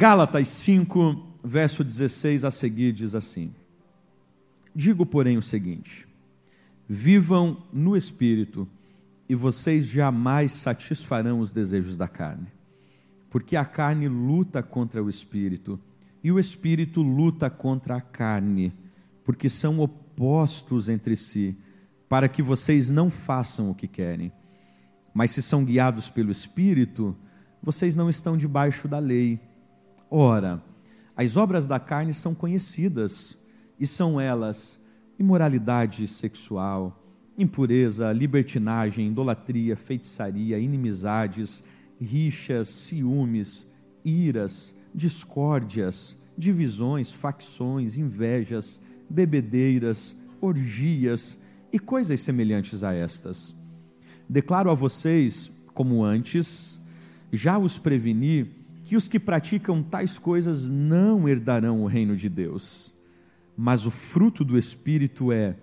Gálatas 0.00 0.48
5, 0.48 1.36
verso 1.44 1.84
16 1.84 2.46
a 2.46 2.50
seguir 2.50 2.90
diz 2.90 3.14
assim: 3.14 3.54
Digo, 4.74 5.04
porém, 5.04 5.36
o 5.36 5.42
seguinte: 5.42 6.08
vivam 6.88 7.64
no 7.70 7.94
espírito, 7.94 8.66
e 9.28 9.34
vocês 9.34 9.86
jamais 9.88 10.52
satisfarão 10.52 11.38
os 11.38 11.52
desejos 11.52 11.98
da 11.98 12.08
carne. 12.08 12.46
Porque 13.28 13.56
a 13.56 13.64
carne 13.66 14.08
luta 14.08 14.62
contra 14.62 15.04
o 15.04 15.10
espírito, 15.10 15.78
e 16.24 16.32
o 16.32 16.40
espírito 16.40 17.02
luta 17.02 17.50
contra 17.50 17.96
a 17.96 18.00
carne, 18.00 18.72
porque 19.22 19.50
são 19.50 19.80
opostos 19.80 20.88
entre 20.88 21.14
si, 21.14 21.58
para 22.08 22.26
que 22.26 22.42
vocês 22.42 22.88
não 22.88 23.10
façam 23.10 23.70
o 23.70 23.74
que 23.74 23.86
querem. 23.86 24.32
Mas 25.12 25.32
se 25.32 25.42
são 25.42 25.62
guiados 25.62 26.08
pelo 26.08 26.32
espírito, 26.32 27.14
vocês 27.62 27.96
não 27.96 28.08
estão 28.08 28.34
debaixo 28.34 28.88
da 28.88 28.98
lei. 28.98 29.49
Ora, 30.10 30.60
as 31.16 31.36
obras 31.36 31.68
da 31.68 31.78
carne 31.78 32.12
são 32.12 32.34
conhecidas, 32.34 33.38
e 33.80 33.86
são 33.86 34.20
elas 34.20 34.78
imoralidade 35.18 36.06
sexual, 36.06 37.02
impureza, 37.36 38.12
libertinagem, 38.12 39.08
idolatria, 39.08 39.76
feitiçaria, 39.76 40.58
inimizades, 40.58 41.64
rixas, 42.00 42.68
ciúmes, 42.68 43.72
iras, 44.04 44.74
discórdias, 44.94 46.18
divisões, 46.36 47.12
facções, 47.12 47.96
invejas, 47.96 48.80
bebedeiras, 49.08 50.16
orgias 50.40 51.38
e 51.72 51.78
coisas 51.78 52.20
semelhantes 52.20 52.82
a 52.82 52.92
estas. 52.92 53.54
Declaro 54.28 54.70
a 54.70 54.74
vocês, 54.74 55.50
como 55.74 56.04
antes, 56.04 56.80
já 57.32 57.58
os 57.58 57.78
preveni 57.78 58.59
que 58.90 58.96
os 58.96 59.06
que 59.06 59.20
praticam 59.20 59.84
tais 59.84 60.18
coisas 60.18 60.68
não 60.68 61.28
herdarão 61.28 61.80
o 61.80 61.86
reino 61.86 62.16
de 62.16 62.28
Deus. 62.28 62.92
Mas 63.56 63.86
o 63.86 63.90
fruto 63.90 64.44
do 64.44 64.58
Espírito 64.58 65.30
é 65.30 65.54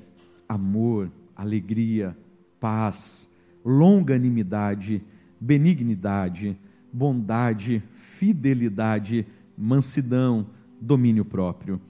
amor, 0.48 1.12
alegria, 1.36 2.18
paz, 2.58 3.28
longanimidade, 3.66 5.04
benignidade, 5.42 6.58
bondade, 6.94 7.84
fidelidade, 7.92 9.28
mansidão, 9.58 10.48
domínio 10.80 11.26
próprio. 11.26 11.82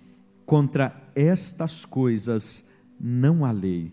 Contra 0.43 0.99
estas 1.13 1.85
coisas 1.85 2.67
não 2.99 3.45
há 3.45 3.51
lei. 3.51 3.91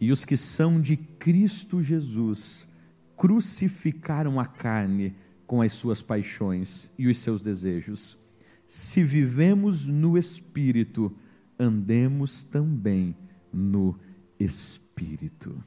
E 0.00 0.12
os 0.12 0.24
que 0.24 0.36
são 0.36 0.80
de 0.80 0.96
Cristo 0.96 1.82
Jesus 1.82 2.68
crucificaram 3.16 4.38
a 4.38 4.44
carne 4.44 5.16
com 5.46 5.62
as 5.62 5.72
suas 5.72 6.02
paixões 6.02 6.90
e 6.98 7.06
os 7.06 7.18
seus 7.18 7.42
desejos. 7.42 8.18
Se 8.66 9.02
vivemos 9.02 9.86
no 9.86 10.18
Espírito, 10.18 11.16
andemos 11.58 12.42
também 12.42 13.16
no 13.52 13.98
Espírito. 14.38 15.62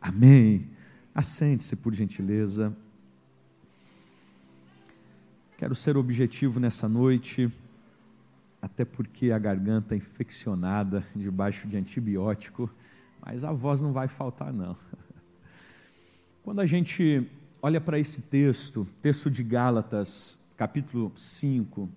Amém. 0.00 0.68
Assente-se, 1.14 1.76
por 1.76 1.94
gentileza. 1.94 2.76
Quero 5.56 5.76
ser 5.76 5.96
objetivo 5.96 6.58
nessa 6.58 6.88
noite, 6.88 7.52
até 8.62 8.84
porque 8.84 9.30
a 9.30 9.38
garganta 9.38 9.94
é 9.94 9.98
infeccionada 9.98 11.06
debaixo 11.14 11.68
de 11.68 11.76
antibiótico, 11.76 12.70
mas 13.20 13.44
a 13.44 13.52
voz 13.52 13.82
não 13.82 13.92
vai 13.92 14.08
faltar, 14.08 14.52
não. 14.52 14.76
Quando 16.42 16.60
a 16.60 16.66
gente 16.66 17.30
olha 17.62 17.80
para 17.80 17.98
esse 17.98 18.22
texto, 18.22 18.86
texto 19.02 19.30
de 19.30 19.42
Gálatas, 19.42 20.38
capítulo 20.56 21.12
5, 21.14 21.88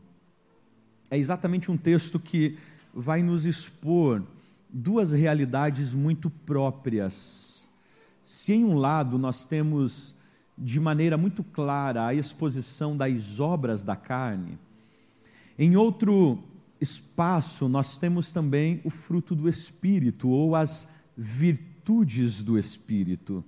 é 1.09 1.17
exatamente 1.17 1.71
um 1.71 1.77
texto 1.77 2.19
que 2.19 2.57
vai 2.93 3.23
nos 3.23 3.45
expor 3.45 4.23
duas 4.69 5.11
realidades 5.11 5.93
muito 5.93 6.29
próprias. 6.29 7.67
Se 8.25 8.53
em 8.53 8.65
um 8.65 8.75
lado 8.75 9.17
nós 9.17 9.45
temos 9.45 10.15
de 10.57 10.79
maneira 10.79 11.17
muito 11.17 11.43
clara 11.43 12.07
a 12.07 12.13
exposição 12.13 12.95
das 12.95 13.39
obras 13.39 13.83
da 13.83 13.95
carne, 13.95 14.57
em 15.57 15.75
outro 15.75 16.39
espaço 16.81 17.69
nós 17.69 17.97
temos 17.97 18.31
também 18.31 18.81
o 18.83 18.89
fruto 18.89 19.35
do 19.35 19.47
espírito 19.47 20.27
ou 20.27 20.55
as 20.55 20.89
virtudes 21.17 22.43
do 22.43 22.57
espírito. 22.57 23.43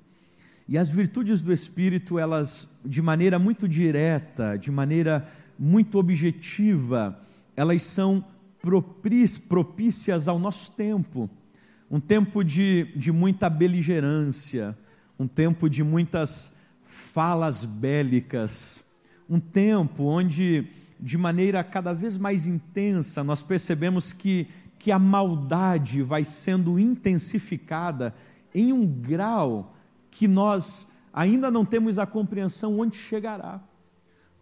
E 0.68 0.78
as 0.78 0.90
virtudes 0.90 1.42
do 1.42 1.54
Espírito, 1.54 2.18
elas, 2.18 2.80
de 2.84 3.02
maneira 3.02 3.38
muito 3.38 3.68
direta, 3.68 4.58
de 4.58 4.72
maneira 4.72 5.28
muito 5.60 6.00
objetiva, 6.00 7.20
elas 7.56 7.84
são 7.84 8.26
propícias 9.48 10.28
ao 10.28 10.40
nosso 10.40 10.72
tempo. 10.72 11.30
Um 11.90 12.00
tempo 12.00 12.44
de, 12.44 12.86
de 12.96 13.12
muita 13.12 13.48
beligerância, 13.48 14.76
um 15.20 15.28
tempo 15.28 15.70
de 15.70 15.84
muitas 15.84 16.56
falas 16.84 17.64
bélicas, 17.64 18.84
um 19.30 19.40
tempo 19.40 20.06
onde, 20.06 20.68
de 21.00 21.16
maneira 21.16 21.64
cada 21.64 21.94
vez 21.94 22.18
mais 22.18 22.48
intensa, 22.48 23.24
nós 23.24 23.44
percebemos 23.44 24.12
que, 24.12 24.48
que 24.80 24.92
a 24.92 24.98
maldade 24.98 26.02
vai 26.02 26.26
sendo 26.26 26.80
intensificada 26.80 28.16
em 28.54 28.74
um 28.74 28.84
grau 28.84 29.75
que 30.16 30.30
nós 30.30 30.88
ainda 31.14 31.52
não 31.52 31.66
temos 31.66 32.00
a 32.00 32.06
compreensão 32.06 32.80
onde 32.80 32.96
chegará. 32.96 33.60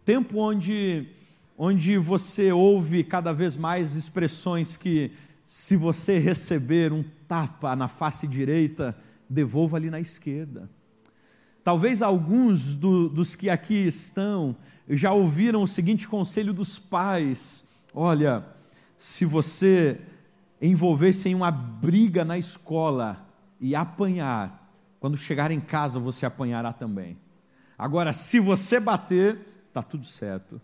Tempo 0.04 0.38
onde, 0.38 1.08
onde 1.58 1.98
você 1.98 2.52
ouve 2.52 3.02
cada 3.02 3.32
vez 3.32 3.56
mais 3.56 3.96
expressões 3.96 4.76
que, 4.76 5.10
se 5.44 5.76
você 5.76 6.20
receber 6.20 6.92
um 6.92 7.04
tapa 7.26 7.74
na 7.74 7.88
face 7.88 8.28
direita, 8.28 8.96
devolva 9.28 9.76
ali 9.76 9.90
na 9.90 9.98
esquerda. 9.98 10.70
Talvez 11.64 12.02
alguns 12.02 12.76
do, 12.76 13.08
dos 13.08 13.34
que 13.34 13.50
aqui 13.50 13.88
estão 13.88 14.54
já 14.88 15.12
ouviram 15.12 15.60
o 15.60 15.68
seguinte 15.68 16.06
conselho 16.06 16.52
dos 16.52 16.78
pais: 16.78 17.64
olha, 17.92 18.44
se 18.96 19.24
você 19.24 20.00
envolver-se 20.62 21.30
em 21.30 21.34
uma 21.34 21.50
briga 21.50 22.24
na 22.24 22.38
escola 22.38 23.26
e 23.60 23.74
apanhar, 23.74 24.63
quando 25.04 25.18
chegar 25.18 25.50
em 25.50 25.60
casa, 25.60 26.00
você 26.00 26.24
apanhará 26.24 26.72
também. 26.72 27.18
Agora, 27.76 28.10
se 28.14 28.40
você 28.40 28.80
bater, 28.80 29.38
está 29.68 29.82
tudo 29.82 30.06
certo. 30.06 30.58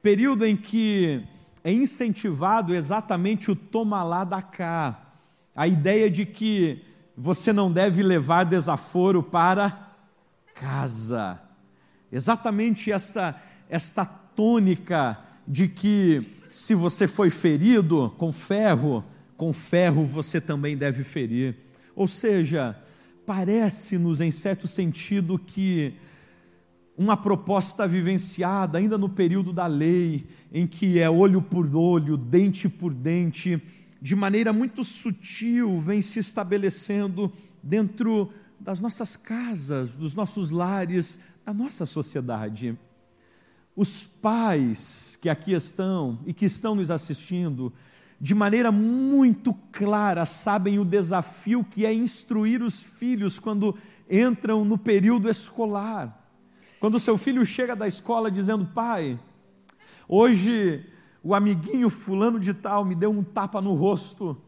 Período 0.00 0.46
em 0.46 0.56
que 0.56 1.22
é 1.62 1.70
incentivado 1.70 2.74
exatamente 2.74 3.50
o 3.50 3.54
toma 3.54 4.02
lá 4.02 4.24
da 4.24 4.40
cá. 4.40 5.12
A 5.54 5.68
ideia 5.68 6.10
de 6.10 6.24
que 6.24 6.82
você 7.14 7.52
não 7.52 7.70
deve 7.70 8.02
levar 8.02 8.44
desaforo 8.44 9.22
para 9.22 9.94
casa. 10.54 11.38
Exatamente 12.10 12.90
esta, 12.90 13.38
esta 13.68 14.06
tônica 14.06 15.18
de 15.46 15.68
que 15.68 16.40
se 16.48 16.74
você 16.74 17.06
foi 17.06 17.28
ferido 17.28 18.14
com 18.16 18.32
ferro, 18.32 19.04
com 19.36 19.52
ferro 19.52 20.06
você 20.06 20.40
também 20.40 20.74
deve 20.74 21.04
ferir. 21.04 21.54
Ou 21.94 22.08
seja, 22.08 22.82
parece-nos, 23.26 24.20
em 24.20 24.30
certo 24.30 24.66
sentido, 24.66 25.38
que 25.38 25.94
uma 26.96 27.16
proposta 27.16 27.86
vivenciada 27.88 28.78
ainda 28.78 28.96
no 28.96 29.08
período 29.08 29.52
da 29.52 29.66
lei, 29.66 30.26
em 30.52 30.66
que 30.66 31.00
é 31.00 31.10
olho 31.10 31.42
por 31.42 31.74
olho, 31.74 32.16
dente 32.16 32.68
por 32.68 32.94
dente, 32.94 33.60
de 34.00 34.14
maneira 34.14 34.52
muito 34.52 34.84
sutil, 34.84 35.80
vem 35.80 36.00
se 36.00 36.18
estabelecendo 36.18 37.32
dentro 37.62 38.30
das 38.60 38.80
nossas 38.80 39.16
casas, 39.16 39.96
dos 39.96 40.14
nossos 40.14 40.50
lares, 40.50 41.20
da 41.44 41.52
nossa 41.52 41.84
sociedade. 41.84 42.78
Os 43.74 44.04
pais 44.04 45.18
que 45.20 45.28
aqui 45.28 45.52
estão 45.52 46.20
e 46.26 46.32
que 46.32 46.44
estão 46.44 46.74
nos 46.74 46.90
assistindo, 46.90 47.72
de 48.20 48.34
maneira 48.34 48.70
muito 48.70 49.52
clara, 49.72 50.24
sabem 50.24 50.78
o 50.78 50.84
desafio 50.84 51.64
que 51.64 51.84
é 51.84 51.92
instruir 51.92 52.62
os 52.62 52.82
filhos 52.82 53.38
quando 53.38 53.76
entram 54.08 54.64
no 54.64 54.78
período 54.78 55.28
escolar. 55.28 56.22
Quando 56.80 57.00
seu 57.00 57.18
filho 57.18 57.44
chega 57.44 57.74
da 57.74 57.86
escola 57.86 58.30
dizendo: 58.30 58.66
Pai, 58.66 59.18
hoje 60.08 60.84
o 61.22 61.34
amiguinho 61.34 61.88
fulano 61.88 62.38
de 62.38 62.52
tal 62.52 62.84
me 62.84 62.94
deu 62.94 63.10
um 63.10 63.22
tapa 63.22 63.60
no 63.60 63.74
rosto, 63.74 64.40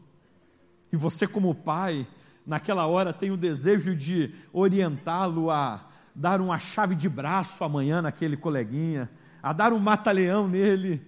e 0.91 0.95
você, 0.95 1.27
como 1.27 1.53
pai, 1.53 2.07
naquela 2.45 2.85
hora 2.85 3.11
tem 3.11 3.31
o 3.31 3.37
desejo 3.37 3.95
de 3.95 4.33
orientá-lo 4.53 5.51
a 5.51 5.85
dar 6.15 6.39
uma 6.39 6.57
chave 6.57 6.95
de 6.95 7.09
braço 7.09 7.63
amanhã 7.63 8.01
naquele 8.01 8.37
coleguinha, 8.37 9.09
a 9.43 9.51
dar 9.51 9.73
um 9.73 9.79
mata-leão 9.79 10.47
nele 10.47 11.01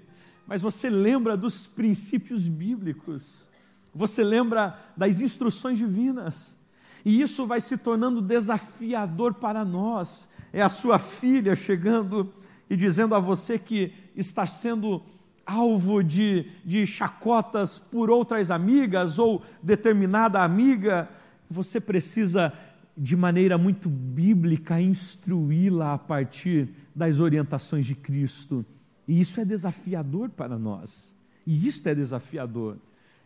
mas 0.49 0.63
você 0.63 0.89
lembra 0.89 1.37
dos 1.37 1.67
princípios 1.67 2.47
bíblicos, 2.47 3.47
você 3.93 4.23
lembra 4.23 4.75
das 4.97 5.21
instruções 5.21 5.77
divinas, 5.77 6.57
e 7.05 7.21
isso 7.21 7.45
vai 7.45 7.61
se 7.61 7.77
tornando 7.77 8.19
desafiador 8.19 9.35
para 9.35 9.63
nós. 9.63 10.27
É 10.51 10.63
a 10.63 10.67
sua 10.67 10.97
filha 10.97 11.55
chegando 11.55 12.33
e 12.67 12.75
dizendo 12.75 13.13
a 13.13 13.19
você 13.19 13.59
que 13.59 13.93
está 14.15 14.47
sendo 14.47 15.03
alvo 15.45 16.03
de, 16.03 16.47
de 16.65 16.83
chacotas 16.87 17.77
por 17.77 18.09
outras 18.09 18.49
amigas 18.49 19.19
ou 19.19 19.43
determinada 19.61 20.41
amiga, 20.41 21.07
você 21.47 21.79
precisa, 21.79 22.51
de 22.97 23.15
maneira 23.15 23.55
muito 23.55 23.87
bíblica, 23.87 24.81
instruí-la 24.81 25.93
a 25.93 25.97
partir 25.99 26.69
das 26.95 27.19
orientações 27.19 27.85
de 27.85 27.93
Cristo. 27.93 28.65
E 29.09 29.19
isso 29.19 29.41
é 29.41 29.43
desafiador 29.43 30.29
para 30.29 30.59
nós. 30.59 31.15
E 31.43 31.67
isso 31.67 31.89
é 31.89 31.95
desafiador. 31.95 32.77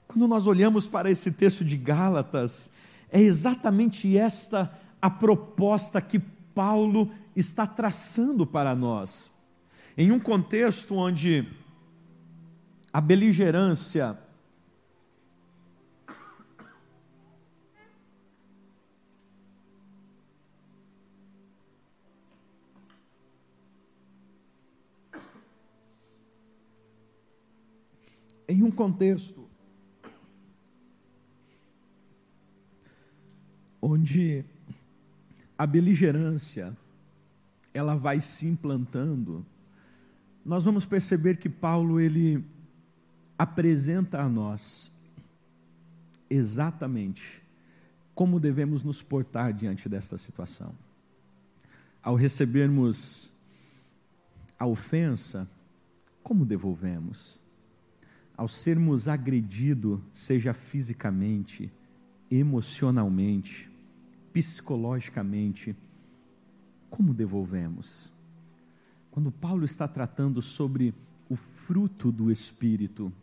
Quando 0.08 0.30
nós 0.30 0.48
olhamos 0.48 0.88
para 0.88 1.12
esse 1.12 1.34
texto 1.34 1.66
de 1.66 1.76
Gálatas, 1.76 2.72
é 3.12 3.20
exatamente 3.20 4.18
esta 4.18 4.72
a 5.02 5.10
proposta 5.10 6.00
que 6.00 6.20
Paulo 6.56 7.12
está 7.36 7.68
traçando 7.68 8.48
para 8.48 8.74
nós. 8.74 9.30
Em 9.98 10.10
um 10.10 10.20
contexto 10.22 10.96
onde 10.96 11.46
a 12.94 13.02
beligerância 13.02 14.18
em 28.54 28.62
um 28.62 28.70
contexto 28.70 29.50
onde 33.82 34.46
a 35.58 35.66
beligerância 35.66 36.78
ela 37.74 37.96
vai 37.96 38.22
se 38.22 38.46
implantando, 38.46 39.46
nós 40.46 40.64
vamos 40.64 40.86
perceber 40.86 41.38
que 41.38 41.50
Paulo 41.50 42.00
ele 42.00 42.46
apresenta 43.38 44.22
a 44.22 44.30
nós 44.30 44.92
exatamente 46.30 47.42
como 48.14 48.40
devemos 48.40 48.84
nos 48.84 49.02
portar 49.02 49.52
diante 49.52 49.90
desta 49.90 50.18
situação. 50.18 50.76
Ao 52.02 52.16
recebermos 52.16 53.32
a 54.60 54.68
ofensa, 54.68 55.50
como 56.22 56.46
devolvemos? 56.46 57.43
Ao 58.36 58.48
sermos 58.48 59.08
agredidos, 59.08 60.00
seja 60.12 60.54
fisicamente, 60.54 61.72
emocionalmente, 62.30 63.70
psicologicamente, 64.32 65.76
como 66.90 67.14
devolvemos? 67.14 68.12
Quando 69.12 69.32
Paulo 69.32 69.66
está 69.66 69.88
tratando 69.88 70.42
sobre 70.42 70.94
o 71.30 71.36
fruto 71.36 72.12
do 72.12 72.32
Espírito, 72.32 73.14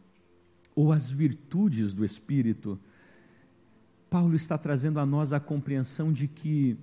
ou 0.75 0.93
as 0.93 1.11
virtudes 1.11 1.93
do 1.93 2.05
Espírito, 2.05 2.79
Paulo 4.09 4.35
está 4.35 4.57
trazendo 4.57 4.99
a 4.99 5.07
nós 5.07 5.33
a 5.33 5.41
compreensão 5.41 6.13
de 6.13 6.27
que 6.29 6.77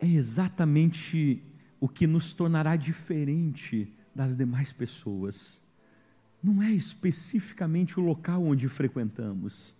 é 0.00 0.06
exatamente 0.06 1.42
o 1.78 1.88
que 1.88 2.06
nos 2.06 2.32
tornará 2.32 2.76
diferente 2.76 3.92
das 4.14 4.36
demais 4.36 4.72
pessoas. 4.72 5.62
Não 6.42 6.62
é 6.62 6.70
especificamente 6.70 7.98
o 7.98 8.02
local 8.02 8.44
onde 8.44 8.68
frequentamos, 8.68 9.74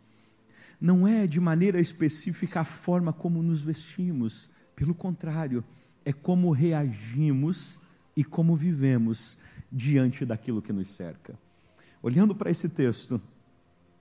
não 0.81 1.07
é 1.07 1.27
de 1.27 1.39
maneira 1.39 1.79
específica 1.79 2.61
a 2.61 2.65
forma 2.65 3.12
como 3.12 3.43
nos 3.43 3.61
vestimos, 3.61 4.51
pelo 4.75 4.95
contrário, 4.95 5.62
é 6.05 6.12
como 6.12 6.51
reagimos 6.51 7.79
e 8.17 8.25
como 8.25 8.57
vivemos 8.57 9.39
diante 9.71 10.25
daquilo 10.25 10.62
que 10.62 10.73
nos 10.73 10.89
cerca. 10.89 11.39
Olhando 12.03 12.35
para 12.35 12.51
esse 12.51 12.69
texto, 12.69 13.21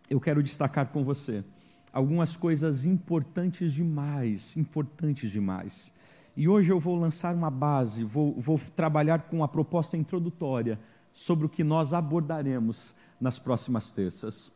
eu 0.09 0.21
quero 0.21 0.41
destacar 0.41 0.87
com 0.87 1.03
você 1.03 1.43
algumas 1.91 2.37
coisas 2.37 2.85
importantes 2.85 3.73
demais, 3.73 4.55
importantes 4.55 5.31
demais. 5.31 5.91
E 6.37 6.47
hoje 6.47 6.71
eu 6.71 6.79
vou 6.79 6.95
lançar 6.95 7.35
uma 7.35 7.51
base, 7.51 8.03
vou, 8.05 8.39
vou 8.39 8.57
trabalhar 8.73 9.23
com 9.23 9.43
a 9.43 9.47
proposta 9.47 9.97
introdutória 9.97 10.79
sobre 11.19 11.45
o 11.45 11.49
que 11.49 11.65
nós 11.65 11.93
abordaremos 11.93 12.95
nas 13.19 13.37
próximas 13.37 13.91
terças. 13.91 14.53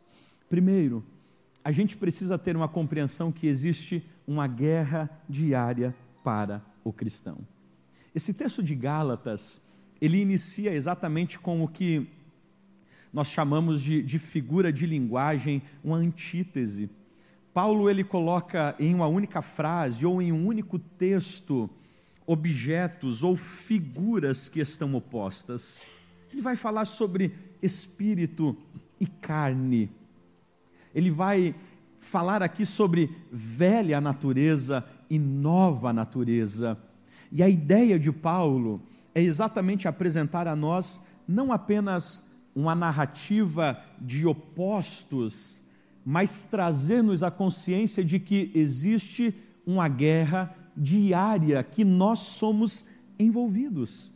Primeiro, 0.48 1.04
a 1.62 1.70
gente 1.70 1.94
precisa 1.94 2.38
ter 2.38 2.56
uma 2.56 2.66
compreensão 2.66 3.30
que 3.30 3.46
existe 3.46 4.02
uma 4.26 4.46
guerra 4.46 5.10
diária 5.28 5.94
para 6.24 6.64
o 6.82 6.90
cristão. 6.90 7.36
Esse 8.14 8.32
texto 8.32 8.62
de 8.62 8.74
Gálatas, 8.74 9.60
ele 10.00 10.16
inicia 10.16 10.72
exatamente 10.72 11.38
com 11.38 11.62
o 11.62 11.68
que 11.68 12.08
nós 13.12 13.28
chamamos 13.28 13.82
de, 13.82 14.02
de 14.02 14.18
figura 14.18 14.72
de 14.72 14.86
linguagem, 14.86 15.62
uma 15.84 15.98
antítese. 15.98 16.88
Paulo 17.52 17.90
ele 17.90 18.02
coloca 18.02 18.74
em 18.78 18.94
uma 18.94 19.06
única 19.06 19.42
frase 19.42 20.06
ou 20.06 20.22
em 20.22 20.32
um 20.32 20.46
único 20.46 20.78
texto 20.78 21.68
objetos 22.26 23.22
ou 23.22 23.36
figuras 23.36 24.48
que 24.48 24.60
estão 24.60 24.94
opostas. 24.94 25.84
Ele 26.34 26.42
vai 26.42 26.56
falar 26.56 26.84
sobre 26.84 27.32
espírito 27.62 28.56
e 28.98 29.06
carne. 29.06 29.88
Ele 30.92 31.08
vai 31.08 31.54
falar 31.96 32.42
aqui 32.42 32.66
sobre 32.66 33.08
velha 33.30 34.00
natureza 34.00 34.84
e 35.08 35.16
nova 35.16 35.92
natureza. 35.92 36.76
E 37.30 37.40
a 37.40 37.48
ideia 37.48 38.00
de 38.00 38.10
Paulo 38.10 38.82
é 39.14 39.22
exatamente 39.22 39.86
apresentar 39.86 40.48
a 40.48 40.56
nós 40.56 41.02
não 41.28 41.52
apenas 41.52 42.28
uma 42.52 42.74
narrativa 42.74 43.80
de 44.00 44.26
opostos, 44.26 45.62
mas 46.04 46.46
trazer-nos 46.46 47.22
a 47.22 47.30
consciência 47.30 48.04
de 48.04 48.18
que 48.18 48.50
existe 48.56 49.32
uma 49.64 49.86
guerra 49.86 50.52
diária 50.76 51.62
que 51.62 51.84
nós 51.84 52.18
somos 52.18 52.88
envolvidos. 53.20 54.10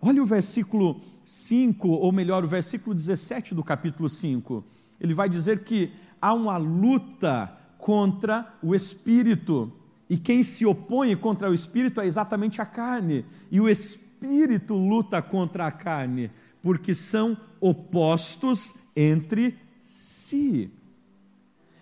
Olha 0.00 0.20
o 0.20 0.26
versículo 0.26 1.00
5, 1.26 1.88
ou 1.88 2.12
melhor, 2.12 2.44
o 2.44 2.48
versículo 2.48 2.94
17 2.94 3.52
do 3.52 3.64
capítulo 3.64 4.08
5. 4.08 4.64
Ele 5.00 5.12
vai 5.12 5.28
dizer 5.28 5.64
que 5.64 5.92
há 6.22 6.32
uma 6.32 6.56
luta 6.56 7.52
contra 7.76 8.54
o 8.62 8.74
espírito, 8.74 9.72
e 10.08 10.16
quem 10.16 10.40
se 10.42 10.64
opõe 10.64 11.16
contra 11.16 11.50
o 11.50 11.54
espírito 11.54 12.00
é 12.00 12.06
exatamente 12.06 12.62
a 12.62 12.64
carne, 12.64 13.24
e 13.50 13.60
o 13.60 13.68
espírito 13.68 14.74
luta 14.74 15.20
contra 15.20 15.66
a 15.66 15.72
carne 15.72 16.30
porque 16.66 16.96
são 16.96 17.36
opostos 17.60 18.74
entre 18.96 19.56
si. 19.80 20.68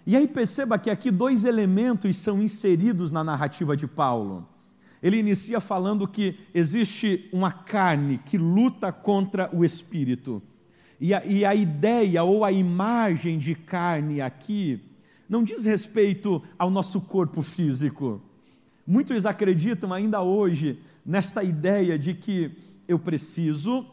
E 0.06 0.14
aí 0.14 0.28
perceba 0.28 0.78
que 0.78 0.90
aqui 0.90 1.10
dois 1.10 1.46
elementos 1.46 2.16
são 2.16 2.42
inseridos 2.42 3.10
na 3.10 3.24
narrativa 3.24 3.74
de 3.74 3.86
Paulo. 3.86 4.46
Ele 5.04 5.18
inicia 5.18 5.60
falando 5.60 6.08
que 6.08 6.34
existe 6.54 7.28
uma 7.30 7.52
carne 7.52 8.16
que 8.16 8.38
luta 8.38 8.90
contra 8.90 9.54
o 9.54 9.62
espírito. 9.62 10.42
E 10.98 11.12
a, 11.12 11.22
e 11.26 11.44
a 11.44 11.54
ideia 11.54 12.24
ou 12.24 12.42
a 12.42 12.50
imagem 12.50 13.38
de 13.38 13.54
carne 13.54 14.22
aqui 14.22 14.80
não 15.28 15.42
diz 15.42 15.66
respeito 15.66 16.42
ao 16.58 16.70
nosso 16.70 17.02
corpo 17.02 17.42
físico. 17.42 18.22
Muitos 18.86 19.26
acreditam 19.26 19.92
ainda 19.92 20.22
hoje 20.22 20.80
nesta 21.04 21.44
ideia 21.44 21.98
de 21.98 22.14
que 22.14 22.52
eu 22.88 22.98
preciso 22.98 23.84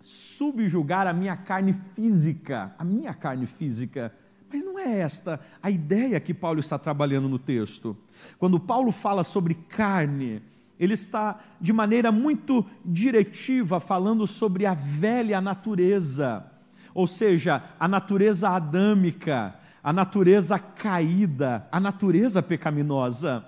subjugar 0.00 1.06
a 1.06 1.12
minha 1.12 1.36
carne 1.36 1.72
física, 1.94 2.74
a 2.76 2.84
minha 2.84 3.14
carne 3.14 3.46
física. 3.46 4.12
Mas 4.54 4.64
não 4.64 4.78
é 4.78 5.00
esta 5.00 5.40
a 5.60 5.68
ideia 5.68 6.20
que 6.20 6.32
Paulo 6.32 6.60
está 6.60 6.78
trabalhando 6.78 7.28
no 7.28 7.40
texto. 7.40 7.96
Quando 8.38 8.60
Paulo 8.60 8.92
fala 8.92 9.24
sobre 9.24 9.52
carne, 9.54 10.40
ele 10.78 10.94
está 10.94 11.40
de 11.60 11.72
maneira 11.72 12.12
muito 12.12 12.64
diretiva 12.84 13.80
falando 13.80 14.28
sobre 14.28 14.64
a 14.64 14.72
velha 14.72 15.40
natureza, 15.40 16.46
ou 16.94 17.04
seja, 17.08 17.64
a 17.80 17.88
natureza 17.88 18.48
adâmica, 18.48 19.56
a 19.82 19.92
natureza 19.92 20.56
caída, 20.56 21.66
a 21.72 21.80
natureza 21.80 22.40
pecaminosa. 22.40 23.44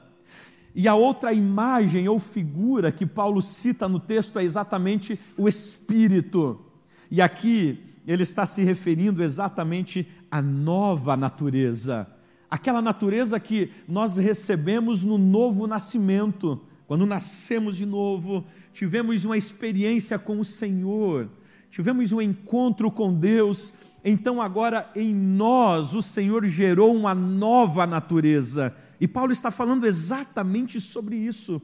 E 0.75 0.89
a 0.89 0.97
outra 0.97 1.33
imagem 1.33 2.09
ou 2.09 2.19
figura 2.19 2.91
que 2.91 3.07
Paulo 3.07 3.41
cita 3.41 3.89
no 3.89 4.01
texto 4.01 4.41
é 4.41 4.43
exatamente 4.43 5.21
o 5.39 5.49
Espírito. 5.49 6.61
E 7.09 7.23
aqui 7.23 7.81
ele 8.05 8.25
está 8.25 8.45
se 8.45 8.65
referindo 8.65 9.23
exatamente 9.23 10.07
à 10.37 10.43
nova 10.43 11.17
natureza, 11.17 12.07
aquela 12.51 12.83
natureza 12.83 13.41
que 13.41 13.71
nós 13.89 14.17
recebemos 14.17 15.03
no 15.03 15.19
novo 15.19 15.67
nascimento. 15.67 16.61
Quando 16.87 17.07
nascemos 17.07 17.77
de 17.77 17.87
novo, 17.87 18.45
tivemos 18.73 19.25
uma 19.25 19.37
experiência 19.37 20.19
com 20.19 20.39
o 20.39 20.45
Senhor, 20.45 21.29
tivemos 21.71 22.13
um 22.13 22.21
encontro 22.21 22.91
com 22.91 23.13
Deus, 23.13 23.75
então 24.05 24.41
agora 24.41 24.91
em 24.95 25.13
nós 25.13 25.95
o 25.95 26.03
Senhor 26.03 26.47
gerou 26.47 26.95
uma 26.95 27.15
nova 27.15 27.87
natureza 27.87 28.75
e 29.01 29.09
Paulo 29.09 29.33
está 29.33 29.51
falando 29.51 29.87
exatamente 29.87 30.81
sobre 30.81 31.17
isso. 31.17 31.61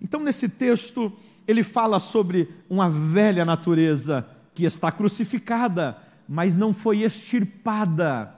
Então, 0.00 0.20
nesse 0.22 0.48
texto, 0.48 1.12
ele 1.46 1.62
fala 1.62 1.98
sobre 1.98 2.48
uma 2.68 2.88
velha 2.88 3.44
natureza 3.44 4.26
que 4.54 4.64
está 4.64 4.90
crucificada, 4.90 5.96
mas 6.32 6.56
não 6.56 6.72
foi 6.72 7.02
extirpada. 7.02 8.32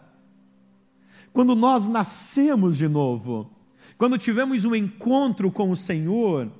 Quando 1.30 1.54
nós 1.54 1.88
nascemos 1.88 2.78
de 2.78 2.88
novo, 2.88 3.50
quando 3.98 4.16
tivemos 4.16 4.64
um 4.64 4.74
encontro 4.74 5.52
com 5.52 5.70
o 5.70 5.76
Senhor, 5.76 6.50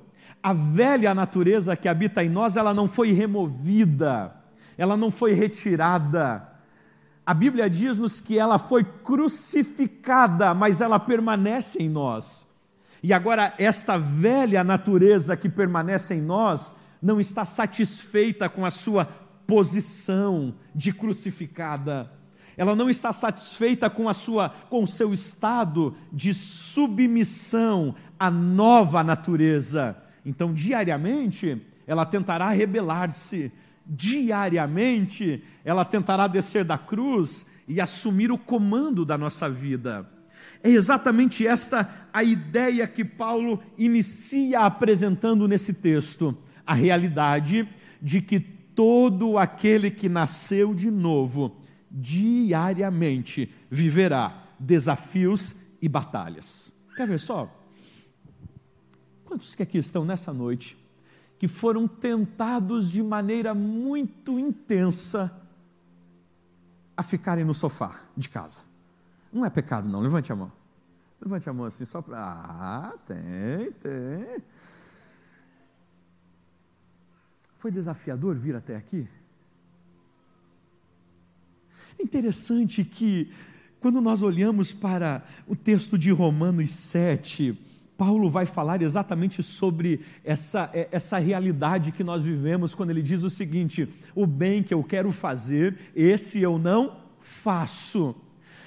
a 0.43 0.53
velha 0.53 1.15
natureza 1.15 1.75
que 1.75 1.89
habita 1.89 2.23
em 2.23 2.29
nós, 2.29 2.55
ela 2.55 2.71
não 2.71 2.87
foi 2.87 3.13
removida, 3.13 4.35
ela 4.77 4.95
não 4.95 5.09
foi 5.09 5.33
retirada. 5.33 6.47
A 7.25 7.33
Bíblia 7.33 7.67
diz-nos 7.67 8.21
que 8.21 8.37
ela 8.37 8.59
foi 8.59 8.83
crucificada, 8.83 10.53
mas 10.53 10.81
ela 10.81 10.99
permanece 10.99 11.81
em 11.81 11.89
nós. 11.89 12.45
E 13.01 13.11
agora, 13.11 13.55
esta 13.57 13.97
velha 13.97 14.63
natureza 14.63 15.35
que 15.35 15.49
permanece 15.49 16.13
em 16.13 16.21
nós 16.21 16.75
não 17.01 17.19
está 17.19 17.43
satisfeita 17.43 18.47
com 18.47 18.65
a 18.65 18.71
sua 18.71 19.05
posição 19.47 20.55
de 20.73 20.93
crucificada. 20.93 22.11
Ela 22.55 22.75
não 22.75 22.89
está 22.89 23.11
satisfeita 23.11 23.89
com 23.89 24.07
a 24.07 24.13
sua 24.13 24.49
com 24.49 24.83
o 24.83 24.87
seu 24.87 25.13
estado 25.13 25.95
de 26.11 26.33
submissão 26.33 27.95
à 28.19 28.29
nova 28.29 29.03
natureza. 29.03 29.97
Então, 30.25 30.53
diariamente, 30.53 31.61
ela 31.87 32.05
tentará 32.05 32.49
rebelar-se. 32.49 33.51
Diariamente, 33.85 35.43
ela 35.65 35.83
tentará 35.83 36.27
descer 36.27 36.63
da 36.63 36.77
cruz 36.77 37.47
e 37.67 37.81
assumir 37.81 38.31
o 38.31 38.37
comando 38.37 39.03
da 39.03 39.17
nossa 39.17 39.49
vida. 39.49 40.09
É 40.63 40.69
exatamente 40.69 41.45
esta 41.45 42.07
a 42.13 42.23
ideia 42.23 42.87
que 42.87 43.03
Paulo 43.03 43.61
inicia 43.77 44.61
apresentando 44.61 45.47
nesse 45.47 45.73
texto, 45.73 46.37
a 46.65 46.73
realidade 46.73 47.67
de 48.01 48.21
que 48.21 48.39
todo 48.75 49.37
aquele 49.37 49.89
que 49.91 50.09
nasceu 50.09 50.73
de 50.73 50.89
novo 50.89 51.55
diariamente 51.89 53.53
viverá 53.69 54.43
desafios 54.59 55.55
e 55.81 55.87
batalhas. 55.87 56.71
Quer 56.95 57.07
ver 57.07 57.19
só? 57.19 57.49
Quantos 59.25 59.55
que 59.55 59.63
aqui 59.63 59.77
estão 59.77 60.05
nessa 60.05 60.33
noite 60.33 60.77
que 61.37 61.47
foram 61.47 61.87
tentados 61.87 62.91
de 62.91 63.01
maneira 63.03 63.53
muito 63.53 64.39
intensa 64.39 65.31
a 66.95 67.03
ficarem 67.03 67.43
no 67.43 67.53
sofá 67.53 68.01
de 68.15 68.29
casa? 68.29 68.63
Não 69.31 69.45
é 69.45 69.49
pecado, 69.49 69.89
não. 69.89 69.99
Levante 69.99 70.31
a 70.31 70.35
mão. 70.35 70.51
Levante 71.19 71.49
a 71.49 71.53
mão 71.53 71.65
assim, 71.65 71.85
só 71.85 72.01
para. 72.01 72.19
Ah, 72.19 72.93
tem, 73.05 73.71
tem. 73.73 74.43
Foi 77.63 77.71
desafiador 77.71 78.35
vir 78.35 78.57
até 78.57 78.75
aqui? 78.75 79.07
É 81.97 82.03
interessante 82.03 82.83
que, 82.83 83.31
quando 83.79 84.01
nós 84.01 84.21
olhamos 84.21 84.73
para 84.73 85.23
o 85.47 85.55
texto 85.55 85.97
de 85.97 86.11
Romanos 86.11 86.71
7, 86.71 87.57
Paulo 87.97 88.29
vai 88.29 88.45
falar 88.45 88.81
exatamente 88.81 89.41
sobre 89.41 90.01
essa, 90.25 90.69
é, 90.73 90.89
essa 90.91 91.17
realidade 91.19 91.93
que 91.93 92.03
nós 92.03 92.21
vivemos, 92.21 92.75
quando 92.75 92.89
ele 92.89 93.01
diz 93.01 93.23
o 93.23 93.29
seguinte: 93.29 93.87
o 94.13 94.27
bem 94.27 94.61
que 94.61 94.73
eu 94.73 94.83
quero 94.83 95.09
fazer, 95.13 95.77
esse 95.95 96.41
eu 96.41 96.57
não 96.59 96.97
faço 97.21 98.13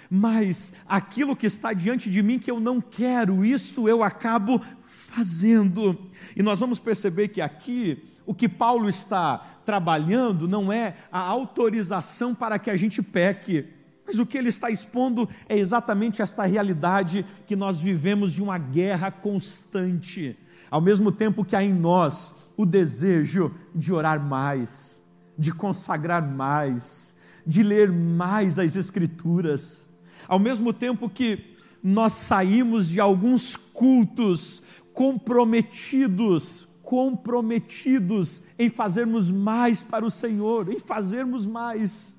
mas 0.09 0.73
aquilo 0.87 1.35
que 1.35 1.47
está 1.47 1.73
diante 1.73 2.09
de 2.09 2.23
mim 2.23 2.39
que 2.39 2.49
eu 2.51 2.61
não 2.61 2.81
quero, 2.81 3.45
isto 3.45 3.89
eu 3.89 4.05
acabo 4.05 4.63
fazendo. 4.87 5.99
E 6.37 6.45
nós 6.45 6.61
vamos 6.61 6.79
perceber 6.79 7.27
que 7.27 7.41
aqui 7.41 8.16
o 8.27 8.35
que 8.35 8.49
Paulo 8.49 8.89
está 8.89 9.39
trabalhando 9.65 10.49
não 10.49 10.73
é 10.73 10.97
a 11.11 11.21
autorização 11.21 12.35
para 12.35 12.59
que 12.59 12.69
a 12.69 12.77
gente 12.77 13.01
peque, 13.03 13.67
mas 14.07 14.19
o 14.19 14.27
que 14.27 14.37
ele 14.37 14.49
está 14.49 14.71
expondo 14.71 15.29
é 15.49 15.57
exatamente 15.57 16.21
esta 16.21 16.45
realidade 16.45 17.25
que 17.47 17.57
nós 17.57 17.81
vivemos 17.81 18.33
de 18.33 18.43
uma 18.43 18.59
guerra 18.59 19.11
constante, 19.11 20.37
ao 20.71 20.81
mesmo 20.81 21.11
tempo 21.11 21.45
que 21.45 21.57
há 21.57 21.63
em 21.63 21.73
nós 21.73 22.53
o 22.57 22.67
desejo 22.67 23.55
de 23.75 23.93
orar 23.93 24.21
mais, 24.21 25.01
de 25.39 25.53
consagrar 25.53 26.27
mais, 26.27 27.15
de 27.47 27.63
ler 27.63 27.93
mais 27.93 28.59
as 28.59 28.77
Escrituras 28.77 29.87
ao 30.29 30.39
mesmo 30.39 30.73
tempo 30.73 31.09
que 31.09 31.57
nós 31.83 32.13
saímos 32.15 32.89
de 32.89 33.01
alguns 33.01 33.57
cultos 33.57 34.63
comprometidos, 34.93 36.66
comprometidos 36.87 38.45
em 38.59 38.71
fazermos 38.71 39.31
mais 39.31 39.83
para 39.83 40.07
o 40.07 40.11
Senhor, 40.11 40.73
em 40.73 40.79
fazermos 40.79 41.45
mais. 41.45 42.17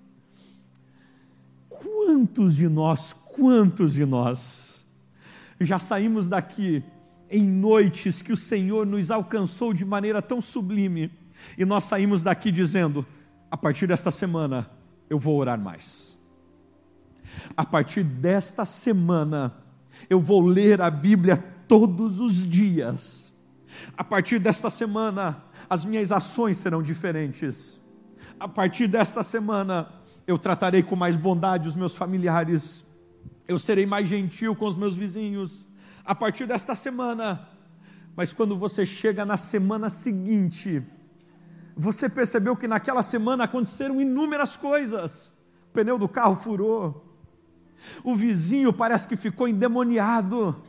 Quantos 1.68 2.56
de 2.56 2.70
nós, 2.70 3.14
quantos 3.14 3.94
de 3.94 4.06
nós 4.06 4.86
já 5.60 5.80
saímos 5.80 6.30
daqui 6.30 6.84
em 7.32 7.44
noites 7.44 8.22
que 8.22 8.32
o 8.32 8.38
Senhor 8.38 8.86
nos 8.86 9.10
alcançou 9.10 9.74
de 9.74 9.84
maneira 9.84 10.22
tão 10.22 10.42
sublime 10.42 11.10
e 11.58 11.66
nós 11.66 11.86
saímos 11.86 12.22
daqui 12.22 12.52
dizendo: 12.52 13.04
a 13.50 13.58
partir 13.58 13.88
desta 13.88 14.12
semana 14.12 14.70
eu 15.10 15.18
vou 15.18 15.36
orar 15.40 15.60
mais 15.60 16.18
a 17.56 17.66
partir 17.66 18.04
desta 18.04 18.66
semana, 18.66 19.54
eu 20.10 20.20
vou 20.20 20.42
ler 20.42 20.82
a 20.82 20.90
Bíblia 20.90 21.38
todos 21.68 22.20
os 22.20 22.48
dias. 22.48 23.27
A 23.98 24.04
partir 24.04 24.40
desta 24.40 24.70
semana, 24.70 25.44
as 25.70 25.84
minhas 25.84 26.12
ações 26.12 26.58
serão 26.58 26.82
diferentes. 26.82 27.80
A 28.40 28.48
partir 28.48 28.88
desta 28.88 29.24
semana, 29.24 29.88
eu 30.26 30.38
tratarei 30.38 30.84
com 30.84 30.96
mais 30.96 31.16
bondade 31.16 31.68
os 31.68 31.76
meus 31.76 31.96
familiares. 31.96 32.86
Eu 33.48 33.60
serei 33.60 33.86
mais 33.86 34.08
gentil 34.08 34.56
com 34.56 34.68
os 34.68 34.78
meus 34.78 34.96
vizinhos. 34.96 35.68
A 36.06 36.16
partir 36.16 36.46
desta 36.46 36.76
semana, 36.76 37.48
mas 38.16 38.34
quando 38.34 38.58
você 38.58 38.86
chega 38.86 39.26
na 39.26 39.38
semana 39.38 39.90
seguinte, 39.90 40.84
você 41.76 42.10
percebeu 42.10 42.56
que 42.56 42.68
naquela 42.68 43.04
semana 43.04 43.44
aconteceram 43.44 44.02
inúmeras 44.02 44.58
coisas. 44.58 45.34
O 45.70 45.74
pneu 45.74 45.98
do 45.98 46.10
carro 46.10 46.36
furou, 46.36 47.08
o 48.04 48.16
vizinho 48.16 48.74
parece 48.74 49.08
que 49.08 49.16
ficou 49.16 49.48
endemoniado. 49.48 50.62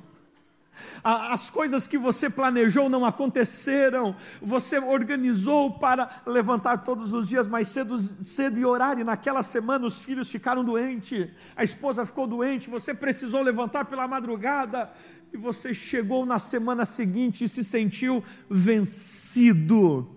As 1.02 1.50
coisas 1.50 1.86
que 1.86 1.98
você 1.98 2.28
planejou 2.28 2.88
não 2.88 3.04
aconteceram. 3.04 4.14
Você 4.40 4.78
organizou 4.78 5.78
para 5.78 6.22
levantar 6.26 6.78
todos 6.78 7.12
os 7.12 7.28
dias 7.28 7.46
mais 7.46 7.68
cedo, 7.68 7.98
cedo 7.98 8.58
e 8.58 8.64
orar, 8.64 8.98
e 8.98 9.04
naquela 9.04 9.42
semana 9.42 9.86
os 9.86 10.00
filhos 10.00 10.30
ficaram 10.30 10.64
doentes, 10.64 11.28
a 11.56 11.62
esposa 11.62 12.06
ficou 12.06 12.26
doente, 12.26 12.70
você 12.70 12.94
precisou 12.94 13.42
levantar 13.42 13.84
pela 13.84 14.08
madrugada, 14.08 14.90
e 15.32 15.36
você 15.36 15.74
chegou 15.74 16.24
na 16.24 16.38
semana 16.38 16.84
seguinte 16.84 17.44
e 17.44 17.48
se 17.48 17.62
sentiu 17.62 18.24
vencido, 18.48 20.08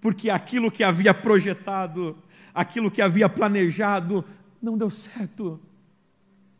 porque 0.00 0.28
aquilo 0.30 0.70
que 0.70 0.84
havia 0.84 1.14
projetado, 1.14 2.16
aquilo 2.54 2.90
que 2.90 3.00
havia 3.00 3.28
planejado, 3.28 4.24
não 4.60 4.76
deu 4.76 4.90
certo 4.90 5.60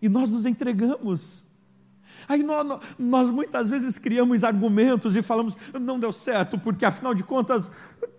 e 0.03 0.09
nós 0.09 0.29
nos 0.31 0.45
entregamos. 0.45 1.47
Aí 2.29 2.43
nós, 2.43 2.95
nós, 2.99 3.31
muitas 3.31 3.69
vezes 3.69 3.99
criamos 3.99 4.45
argumentos 4.45 5.17
e 5.17 5.23
falamos, 5.23 5.57
não 5.81 5.99
deu 5.99 6.12
certo, 6.12 6.59
porque 6.59 6.85
afinal 6.85 7.14
de 7.14 7.23
contas, 7.23 7.71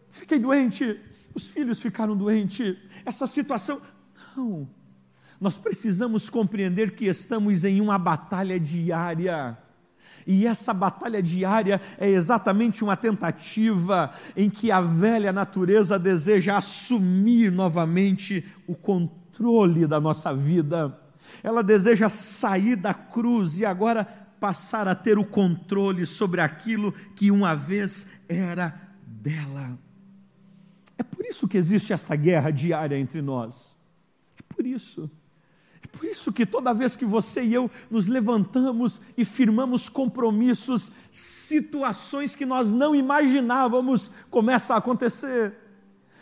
fiquei 0.10 0.40
doente, 0.40 1.00
os 1.34 1.48
filhos 1.48 1.82
ficaram 1.82 2.16
doentes, 2.16 2.78
essa 3.06 3.28
situação. 3.28 3.82
Não, 4.36 4.68
nós 5.40 5.58
precisamos 5.58 6.30
compreender 6.30 6.96
que 6.96 7.06
estamos 7.06 7.64
em 7.64 7.82
uma 7.82 7.98
batalha 7.98 8.60
diária. 8.60 9.58
E 10.26 10.48
essa 10.48 10.74
batalha 10.74 11.22
diária 11.22 11.82
é 11.98 12.08
exatamente 12.10 12.84
uma 12.84 12.96
tentativa 12.96 14.10
em 14.38 14.50
que 14.50 14.72
a 14.72 14.80
velha 14.80 15.34
natureza 15.34 16.00
deseja 16.00 16.58
assumir 16.58 17.52
novamente 17.52 18.46
o 18.66 18.74
controle 18.74 19.86
da 19.86 20.00
nossa 20.00 20.34
vida 20.34 20.98
ela 21.42 21.64
deseja 21.64 22.10
sair 22.10 22.76
da 22.76 22.94
cruz 22.94 23.60
e 23.60 23.66
agora 23.66 24.06
passar 24.40 24.88
a 24.90 24.94
ter 24.94 25.18
o 25.18 25.24
controle 25.24 26.06
sobre 26.06 26.42
aquilo 26.42 26.92
que 27.16 27.32
uma 27.32 27.56
vez 27.56 28.08
era 28.28 28.78
dela. 29.06 29.80
É 30.98 31.04
por 31.04 31.26
isso 31.26 31.48
que 31.48 31.58
existe 31.58 31.94
essa 31.94 32.16
guerra 32.16 32.52
diária 32.52 33.00
entre 33.00 33.22
nós. 33.22 33.74
É 34.38 34.44
por 34.54 34.66
isso. 34.66 35.10
É 35.82 35.88
por 35.88 36.06
isso 36.06 36.32
que 36.32 36.46
toda 36.46 36.74
vez 36.74 36.96
que 36.96 37.06
você 37.06 37.44
e 37.44 37.54
eu 37.54 37.72
nos 37.90 38.08
levantamos 38.08 39.02
e 39.18 39.24
firmamos 39.24 39.90
compromissos, 39.90 40.92
situações 41.12 42.36
que 42.36 42.46
nós 42.46 42.74
não 42.74 42.94
imaginávamos 42.94 44.12
começam 44.30 44.76
a 44.76 44.80
acontecer. 44.80 45.54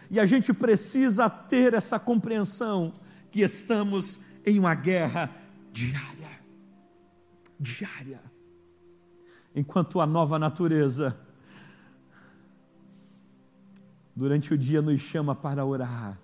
E 0.10 0.20
a 0.20 0.25
gente 0.25 0.53
precisa 0.53 1.30
ter 1.30 1.74
essa 1.74 2.00
compreensão 2.00 2.94
que 3.32 3.41
estamos 3.41 4.20
em 4.45 4.60
uma 4.60 4.75
guerra 4.75 5.29
diária. 5.71 6.29
Diária. 7.60 8.21
Enquanto 9.55 10.00
a 10.00 10.05
nova 10.05 10.39
natureza 10.39 11.17
durante 14.15 14.53
o 14.53 14.57
dia 14.57 14.81
nos 14.81 15.01
chama 15.01 15.36
para 15.36 15.65
orar. 15.65 16.17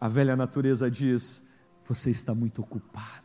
A 0.00 0.08
velha 0.08 0.36
natureza 0.36 0.90
diz: 0.90 1.44
Você 1.88 2.10
está 2.10 2.34
muito 2.34 2.60
ocupado. 2.60 3.24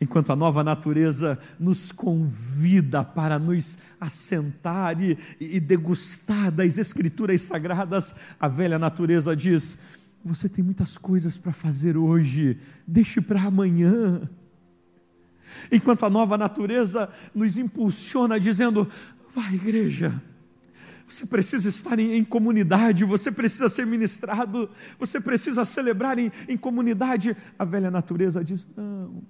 Enquanto 0.00 0.30
a 0.30 0.36
nova 0.36 0.62
natureza 0.62 1.38
nos 1.58 1.90
convida 1.92 3.02
para 3.02 3.38
nos 3.38 3.78
assentar 4.00 5.00
e, 5.00 5.16
e 5.40 5.58
degustar 5.58 6.50
das 6.50 6.78
Escrituras 6.78 7.42
sagradas, 7.42 8.14
a 8.38 8.48
velha 8.48 8.78
natureza 8.78 9.34
diz: 9.34 9.78
Você 10.24 10.48
tem 10.48 10.62
muitas 10.62 10.98
coisas 10.98 11.38
para 11.38 11.52
fazer 11.52 11.96
hoje, 11.96 12.58
deixe 12.86 13.20
para 13.20 13.42
amanhã. 13.42 14.28
Enquanto 15.72 16.04
a 16.04 16.10
nova 16.10 16.36
natureza 16.36 17.10
nos 17.34 17.56
impulsiona, 17.56 18.38
dizendo: 18.38 18.88
Vai, 19.34 19.54
igreja, 19.54 20.22
você 21.06 21.26
precisa 21.26 21.68
estar 21.68 21.98
em, 21.98 22.16
em, 22.16 22.24
comunidade, 22.24 23.04
você 23.04 23.32
precisa 23.32 23.68
ser 23.68 23.86
ministrado, 23.86 24.70
você 24.98 25.20
precisa 25.20 25.64
celebrar 25.64 26.18
em, 26.18 26.30
em 26.48 26.56
comunidade. 26.56 27.36
A 27.58 27.64
velha 27.64 27.90
natureza 27.90 28.44
diz: 28.44 28.68
não, 28.76 29.22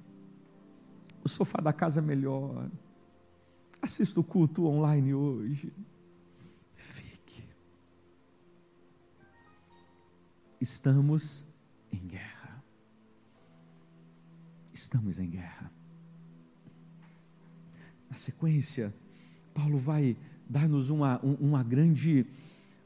o 1.23 1.29
sofá 1.29 1.61
da 1.61 1.73
casa 1.73 2.01
é 2.01 2.03
melhor. 2.03 2.69
Assista 3.81 4.21
o 4.21 4.25
culto 4.25 4.67
online 4.67 5.15
hoje. 5.15 5.73
Estamos 10.61 11.47
em 11.91 12.07
guerra. 12.07 12.63
Estamos 14.75 15.19
em 15.19 15.31
guerra. 15.31 15.73
Na 18.11 18.17
sequência, 18.17 18.93
Paulo 19.55 19.79
vai 19.79 20.17
dar-nos 20.49 20.91
uma, 20.91 21.19
uma, 21.21 21.63
grande, 21.63 22.27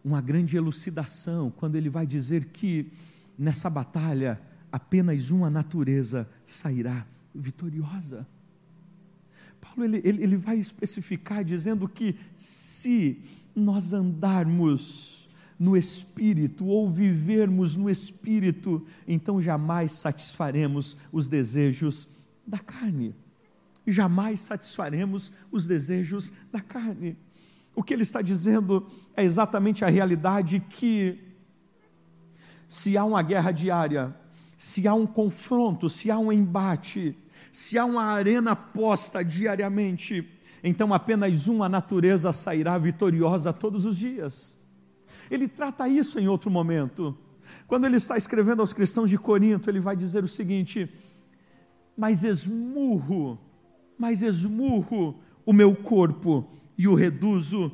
uma 0.05 0.21
grande 0.21 0.57
elucidação 0.57 1.51
quando 1.51 1.75
ele 1.75 1.89
vai 1.89 2.07
dizer 2.07 2.47
que 2.47 2.93
nessa 3.37 3.69
batalha 3.69 4.41
apenas 4.71 5.31
uma 5.31 5.51
natureza 5.51 6.31
sairá 6.45 7.07
vitoriosa. 7.35 8.27
Paulo 9.61 9.83
ele, 9.83 10.01
ele, 10.05 10.23
ele 10.23 10.37
vai 10.37 10.59
especificar 10.59 11.43
dizendo 11.43 11.89
que 11.89 12.17
se 12.37 13.21
nós 13.57 13.93
andarmos 13.93 15.24
no 15.59 15.77
Espírito 15.77 16.67
ou 16.67 16.91
vivermos 16.91 17.77
no 17.77 17.89
Espírito, 17.89 18.85
então 19.07 19.41
jamais 19.41 19.93
satisfaremos 19.93 20.97
os 21.13 21.29
desejos 21.29 22.09
da 22.47 22.59
carne. 22.59 23.15
Jamais 23.87 24.41
satisfaremos 24.41 25.31
os 25.53 25.67
desejos 25.67 26.33
da 26.53 26.61
carne. 26.61 27.17
O 27.75 27.83
que 27.83 27.93
ele 27.93 28.03
está 28.03 28.23
dizendo 28.23 28.87
é 29.17 29.25
exatamente 29.25 29.85
a 29.85 29.89
realidade 29.89 30.61
que, 30.61 31.19
se 32.69 32.97
há 32.97 33.05
uma 33.05 33.23
guerra 33.23 33.53
diária, 33.53 34.15
se 34.57 34.87
há 34.89 34.95
um 34.95 35.07
confronto, 35.07 35.91
se 35.91 36.11
há 36.11 36.19
um 36.19 36.33
embate, 36.33 37.17
se 37.53 37.77
há 37.79 37.85
uma 37.85 38.05
arena 38.05 38.57
posta 38.57 39.25
diariamente, 39.25 40.27
então 40.63 40.95
apenas 40.95 41.47
uma 41.47 41.69
natureza 41.69 42.33
sairá 42.33 42.79
vitoriosa 42.79 43.53
todos 43.53 43.85
os 43.85 43.99
dias. 43.99 44.57
Ele 45.31 45.49
trata 45.49 45.89
isso 45.89 46.19
em 46.19 46.29
outro 46.29 46.51
momento. 46.51 47.17
Quando 47.67 47.85
ele 47.85 47.97
está 47.97 48.17
escrevendo 48.17 48.61
aos 48.61 48.73
cristãos 48.73 49.11
de 49.11 49.19
Corinto, 49.19 49.69
ele 49.71 49.81
vai 49.81 49.97
dizer 49.97 50.25
o 50.25 50.29
seguinte: 50.29 50.91
Mas 51.97 52.25
esmurro, 52.25 53.39
mas 53.99 54.23
esmurro 54.23 55.21
o 55.45 55.53
meu 55.53 55.75
corpo 55.75 56.49
e 56.77 56.89
o 56.89 56.95
reduzo 56.95 57.71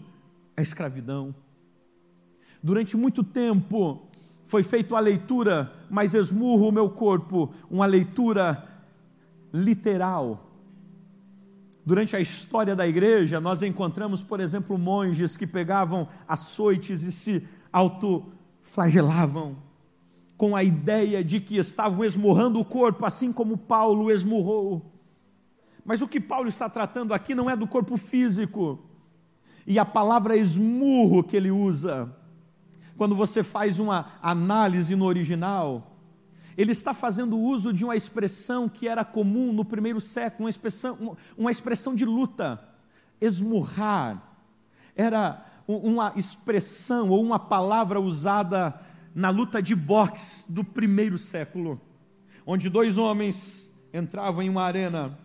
à 0.57 0.62
escravidão. 0.62 1.35
Durante 2.62 2.96
muito 2.96 3.24
tempo 3.24 4.09
foi 4.44 4.62
feita 4.62 4.96
a 4.96 5.00
leitura, 5.00 5.72
mas 5.88 6.12
esmurro 6.12 6.68
o 6.68 6.72
meu 6.72 6.90
corpo, 6.90 7.55
uma 7.70 7.87
leitura 7.87 8.66
literal. 9.53 10.50
Durante 11.85 12.14
a 12.14 12.21
história 12.21 12.77
da 12.77 12.87
igreja, 12.87 13.40
nós 13.40 13.62
encontramos, 13.62 14.23
por 14.23 14.38
exemplo, 14.38 14.79
monges 14.79 15.37
que 15.37 15.47
pegavam 15.47 16.07
açoites 16.29 17.03
e 17.03 17.11
se 17.11 17.49
autoflagelavam, 17.73 19.57
com 20.37 20.55
a 20.55 20.62
ideia 20.62 21.25
de 21.25 21.40
que 21.40 21.57
estavam 21.57 22.05
esmurrando 22.05 22.61
o 22.61 22.64
corpo, 22.64 23.07
assim 23.07 23.33
como 23.33 23.57
Paulo 23.57 24.11
esmurrou. 24.11 24.93
Mas 25.85 26.03
o 26.03 26.09
que 26.09 26.21
Paulo 26.21 26.49
está 26.49 26.69
tratando 26.69 27.14
aqui 27.14 27.35
não 27.35 27.49
é 27.49 27.57
do 27.57 27.66
corpo 27.66 27.97
físico, 27.97 28.79
e 29.66 29.79
a 29.79 29.85
palavra 29.85 30.37
esmurro 30.37 31.23
que 31.23 31.37
ele 31.37 31.51
usa, 31.51 32.14
quando 32.97 33.14
você 33.14 33.43
faz 33.43 33.79
uma 33.79 34.12
análise 34.23 34.95
no 34.95 35.07
original, 35.07 35.89
ele 36.57 36.73
está 36.73 36.93
fazendo 36.93 37.39
uso 37.39 37.73
de 37.73 37.85
uma 37.85 37.97
expressão 37.97 38.69
que 38.69 38.89
era 38.89 39.05
comum 39.05 39.53
no 39.53 39.65
primeiro 39.65 40.01
século, 40.01 40.45
uma 40.45 40.51
expressão, 40.51 41.17
uma 41.37 41.51
expressão 41.51 41.95
de 41.95 42.05
luta. 42.05 42.63
Esmurrar 43.21 44.23
era 44.97 45.45
uma 45.67 46.13
expressão 46.17 47.09
ou 47.11 47.23
uma 47.23 47.39
palavra 47.39 48.01
usada 48.01 48.79
na 49.15 49.31
luta 49.31 49.63
de 49.63 49.75
boxe 49.75 50.51
do 50.53 50.65
primeiro 50.65 51.19
século, 51.19 51.81
onde 52.47 52.69
dois 52.69 52.99
homens 52.99 53.71
entravam 53.93 54.43
em 54.43 54.49
uma 54.49 54.63
arena. 54.63 55.19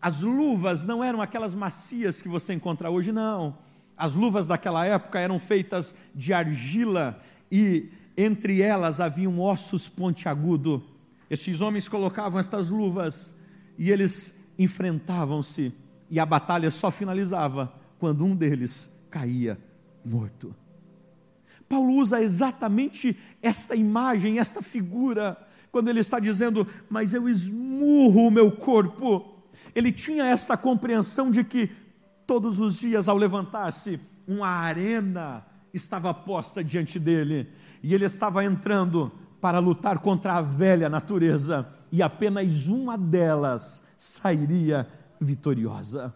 As 0.00 0.20
luvas 0.20 0.84
não 0.84 1.02
eram 1.02 1.20
aquelas 1.20 1.54
macias 1.54 2.22
que 2.22 2.28
você 2.28 2.54
encontra 2.54 2.90
hoje, 2.90 3.12
não. 3.12 3.56
As 3.96 4.14
luvas 4.14 4.46
daquela 4.46 4.86
época 4.86 5.18
eram 5.18 5.38
feitas 5.38 5.94
de 6.14 6.32
argila 6.32 7.20
e 7.50 7.90
entre 8.18 8.60
elas 8.60 9.00
haviam 9.00 9.38
ossos 9.38 9.88
pontiagudos. 9.88 10.82
Estes 11.30 11.60
homens 11.60 11.88
colocavam 11.88 12.40
estas 12.40 12.68
luvas 12.68 13.34
e 13.78 13.90
eles 13.90 14.52
enfrentavam-se, 14.58 15.72
e 16.10 16.18
a 16.18 16.26
batalha 16.26 16.70
só 16.70 16.90
finalizava 16.90 17.72
quando 17.98 18.24
um 18.24 18.34
deles 18.34 19.06
caía 19.08 19.56
morto. 20.04 20.54
Paulo 21.68 21.92
usa 21.92 22.20
exatamente 22.20 23.16
esta 23.40 23.76
imagem, 23.76 24.40
esta 24.40 24.60
figura, 24.60 25.36
quando 25.70 25.88
ele 25.88 26.00
está 26.00 26.18
dizendo: 26.18 26.66
Mas 26.90 27.14
eu 27.14 27.28
esmurro 27.28 28.26
o 28.26 28.30
meu 28.30 28.50
corpo. 28.50 29.36
Ele 29.74 29.92
tinha 29.92 30.24
esta 30.24 30.56
compreensão 30.56 31.30
de 31.30 31.44
que 31.44 31.70
Todos 32.28 32.60
os 32.60 32.78
dias, 32.78 33.08
ao 33.08 33.16
levantar-se, 33.16 33.98
uma 34.26 34.48
arena 34.48 35.46
estava 35.72 36.12
posta 36.14 36.62
diante 36.62 36.98
dele, 36.98 37.48
e 37.82 37.94
ele 37.94 38.04
estava 38.04 38.44
entrando 38.44 39.12
para 39.40 39.58
lutar 39.58 39.98
contra 39.98 40.34
a 40.34 40.42
velha 40.42 40.88
natureza, 40.88 41.68
e 41.90 42.02
apenas 42.02 42.66
uma 42.66 42.98
delas 42.98 43.84
sairia 43.96 44.88
vitoriosa. 45.20 46.14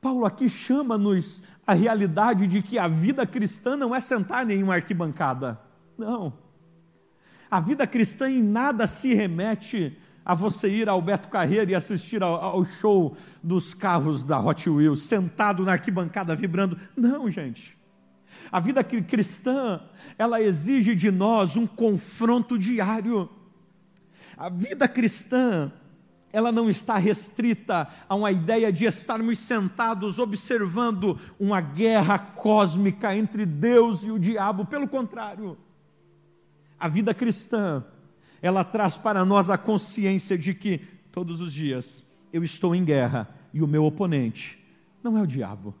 Paulo 0.00 0.24
aqui 0.24 0.48
chama-nos 0.48 1.42
a 1.64 1.74
realidade 1.74 2.48
de 2.48 2.60
que 2.60 2.76
a 2.76 2.88
vida 2.88 3.24
cristã 3.24 3.76
não 3.76 3.94
é 3.94 4.00
sentar 4.00 4.50
em 4.50 4.62
uma 4.62 4.74
arquibancada. 4.74 5.60
Não. 5.96 6.32
A 7.48 7.60
vida 7.60 7.86
cristã 7.86 8.28
em 8.28 8.42
nada 8.42 8.86
se 8.88 9.14
remete 9.14 9.96
a 10.24 10.34
você 10.34 10.68
ir 10.68 10.88
ao 10.88 11.02
Beto 11.02 11.28
Carreiro 11.28 11.70
e 11.70 11.74
assistir 11.74 12.22
ao, 12.22 12.34
ao, 12.34 12.64
show 12.64 13.16
dos 13.42 13.74
carros 13.74 14.22
da 14.22 14.38
Hot 14.38 14.68
Wheels, 14.68 15.02
sentado 15.02 15.64
na 15.64 15.72
arquibancada 15.72 16.34
vibrando. 16.34 16.78
Não, 16.96 17.30
gente. 17.30 17.76
A 18.50 18.60
vida 18.60 18.82
cristã, 18.82 19.80
ela 20.18 20.40
exige 20.40 20.94
de 20.94 21.10
nós 21.10 21.56
um 21.56 21.66
confronto 21.66 22.58
diário. 22.58 23.28
A 24.36 24.48
vida 24.48 24.88
cristã, 24.88 25.70
ela 26.32 26.50
não 26.50 26.68
está 26.68 26.96
restrita 26.96 27.86
a 28.08 28.14
uma 28.14 28.32
ideia 28.32 28.72
de 28.72 28.86
estarmos 28.86 29.38
sentados 29.38 30.18
observando 30.18 31.18
uma 31.38 31.60
guerra 31.60 32.18
cósmica 32.18 33.14
entre 33.14 33.44
Deus 33.44 34.02
e 34.02 34.10
o 34.10 34.18
diabo. 34.18 34.64
Pelo 34.64 34.88
contrário, 34.88 35.58
a 36.80 36.88
vida 36.88 37.12
cristã, 37.12 37.84
ela 38.42 38.64
traz 38.64 38.98
para 38.98 39.24
nós 39.24 39.48
a 39.48 39.56
consciência 39.56 40.36
de 40.36 40.52
que 40.52 40.78
todos 41.12 41.40
os 41.40 41.52
dias 41.52 42.04
eu 42.32 42.42
estou 42.42 42.74
em 42.74 42.84
guerra 42.84 43.28
e 43.54 43.62
o 43.62 43.66
meu 43.68 43.84
oponente 43.84 44.58
não 45.02 45.16
é 45.16 45.22
o 45.22 45.26
diabo. 45.26 45.74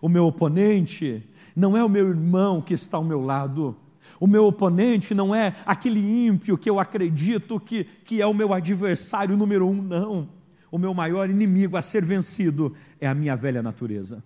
O 0.00 0.08
meu 0.08 0.26
oponente 0.26 1.22
não 1.54 1.76
é 1.76 1.84
o 1.84 1.88
meu 1.88 2.08
irmão 2.08 2.60
que 2.60 2.74
está 2.74 2.96
ao 2.96 3.04
meu 3.04 3.20
lado. 3.20 3.76
O 4.20 4.26
meu 4.26 4.46
oponente 4.46 5.14
não 5.14 5.34
é 5.34 5.54
aquele 5.64 6.00
ímpio 6.26 6.58
que 6.58 6.68
eu 6.68 6.78
acredito 6.78 7.58
que, 7.58 7.84
que 7.84 8.20
é 8.20 8.26
o 8.26 8.34
meu 8.34 8.52
adversário 8.52 9.36
número 9.36 9.66
um, 9.68 9.80
não. 9.80 10.28
O 10.70 10.78
meu 10.78 10.92
maior 10.92 11.30
inimigo 11.30 11.76
a 11.76 11.82
ser 11.82 12.04
vencido 12.04 12.74
é 13.00 13.06
a 13.06 13.14
minha 13.14 13.36
velha 13.36 13.62
natureza. 13.62 14.22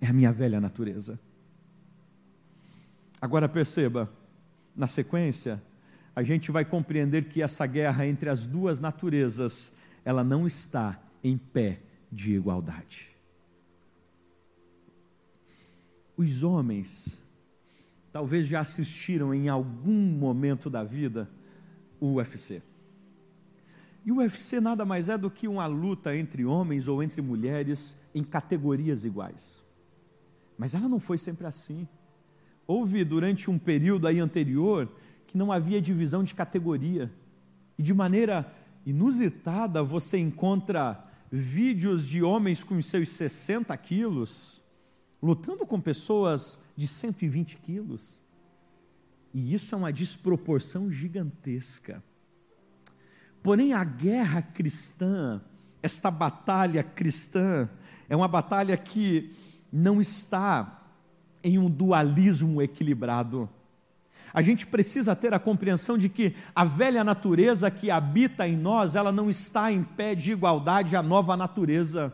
É 0.00 0.06
a 0.06 0.12
minha 0.12 0.32
velha 0.32 0.60
natureza. 0.60 1.18
Agora 3.20 3.48
perceba, 3.48 4.10
na 4.74 4.86
sequência, 4.86 5.62
a 6.14 6.22
gente 6.22 6.50
vai 6.50 6.64
compreender 6.64 7.24
que 7.24 7.42
essa 7.42 7.66
guerra 7.66 8.06
entre 8.06 8.28
as 8.28 8.46
duas 8.46 8.78
naturezas, 8.78 9.74
ela 10.04 10.22
não 10.22 10.46
está 10.46 11.00
em 11.22 11.36
pé 11.36 11.80
de 12.10 12.34
igualdade. 12.34 13.08
Os 16.16 16.44
homens 16.44 17.22
talvez 18.12 18.46
já 18.46 18.60
assistiram 18.60 19.34
em 19.34 19.48
algum 19.48 19.92
momento 19.92 20.70
da 20.70 20.84
vida 20.84 21.28
o 21.98 22.14
UFC. 22.14 22.62
E 24.04 24.12
o 24.12 24.18
UFC 24.18 24.60
nada 24.60 24.84
mais 24.84 25.08
é 25.08 25.18
do 25.18 25.30
que 25.30 25.48
uma 25.48 25.66
luta 25.66 26.14
entre 26.16 26.44
homens 26.44 26.86
ou 26.86 27.02
entre 27.02 27.20
mulheres 27.20 27.98
em 28.14 28.22
categorias 28.22 29.04
iguais. 29.04 29.64
Mas 30.56 30.74
ela 30.74 30.88
não 30.88 31.00
foi 31.00 31.18
sempre 31.18 31.46
assim. 31.46 31.88
Houve 32.66 33.02
durante 33.02 33.50
um 33.50 33.58
período 33.58 34.06
aí 34.06 34.20
anterior 34.20 34.88
que 35.34 35.38
não 35.38 35.50
havia 35.50 35.82
divisão 35.82 36.22
de 36.22 36.32
categoria. 36.32 37.12
E 37.76 37.82
de 37.82 37.92
maneira 37.92 38.48
inusitada 38.86 39.82
você 39.82 40.16
encontra 40.16 41.04
vídeos 41.28 42.06
de 42.06 42.22
homens 42.22 42.62
com 42.62 42.80
seus 42.80 43.08
60 43.08 43.76
quilos 43.78 44.62
lutando 45.20 45.66
com 45.66 45.80
pessoas 45.80 46.60
de 46.76 46.86
120 46.86 47.56
quilos. 47.56 48.22
E 49.32 49.52
isso 49.52 49.74
é 49.74 49.78
uma 49.78 49.92
desproporção 49.92 50.88
gigantesca. 50.88 52.00
Porém, 53.42 53.72
a 53.72 53.82
guerra 53.82 54.40
cristã, 54.40 55.42
esta 55.82 56.12
batalha 56.12 56.84
cristã, 56.84 57.68
é 58.08 58.14
uma 58.14 58.28
batalha 58.28 58.76
que 58.76 59.34
não 59.72 60.00
está 60.00 60.80
em 61.42 61.58
um 61.58 61.68
dualismo 61.68 62.62
equilibrado. 62.62 63.50
A 64.34 64.42
gente 64.42 64.66
precisa 64.66 65.14
ter 65.14 65.32
a 65.32 65.38
compreensão 65.38 65.96
de 65.96 66.08
que 66.08 66.34
a 66.52 66.64
velha 66.64 67.04
natureza 67.04 67.70
que 67.70 67.88
habita 67.88 68.48
em 68.48 68.56
nós, 68.56 68.96
ela 68.96 69.12
não 69.12 69.30
está 69.30 69.70
em 69.70 69.84
pé 69.84 70.16
de 70.16 70.32
igualdade 70.32 70.96
à 70.96 71.02
nova 71.02 71.36
natureza. 71.36 72.12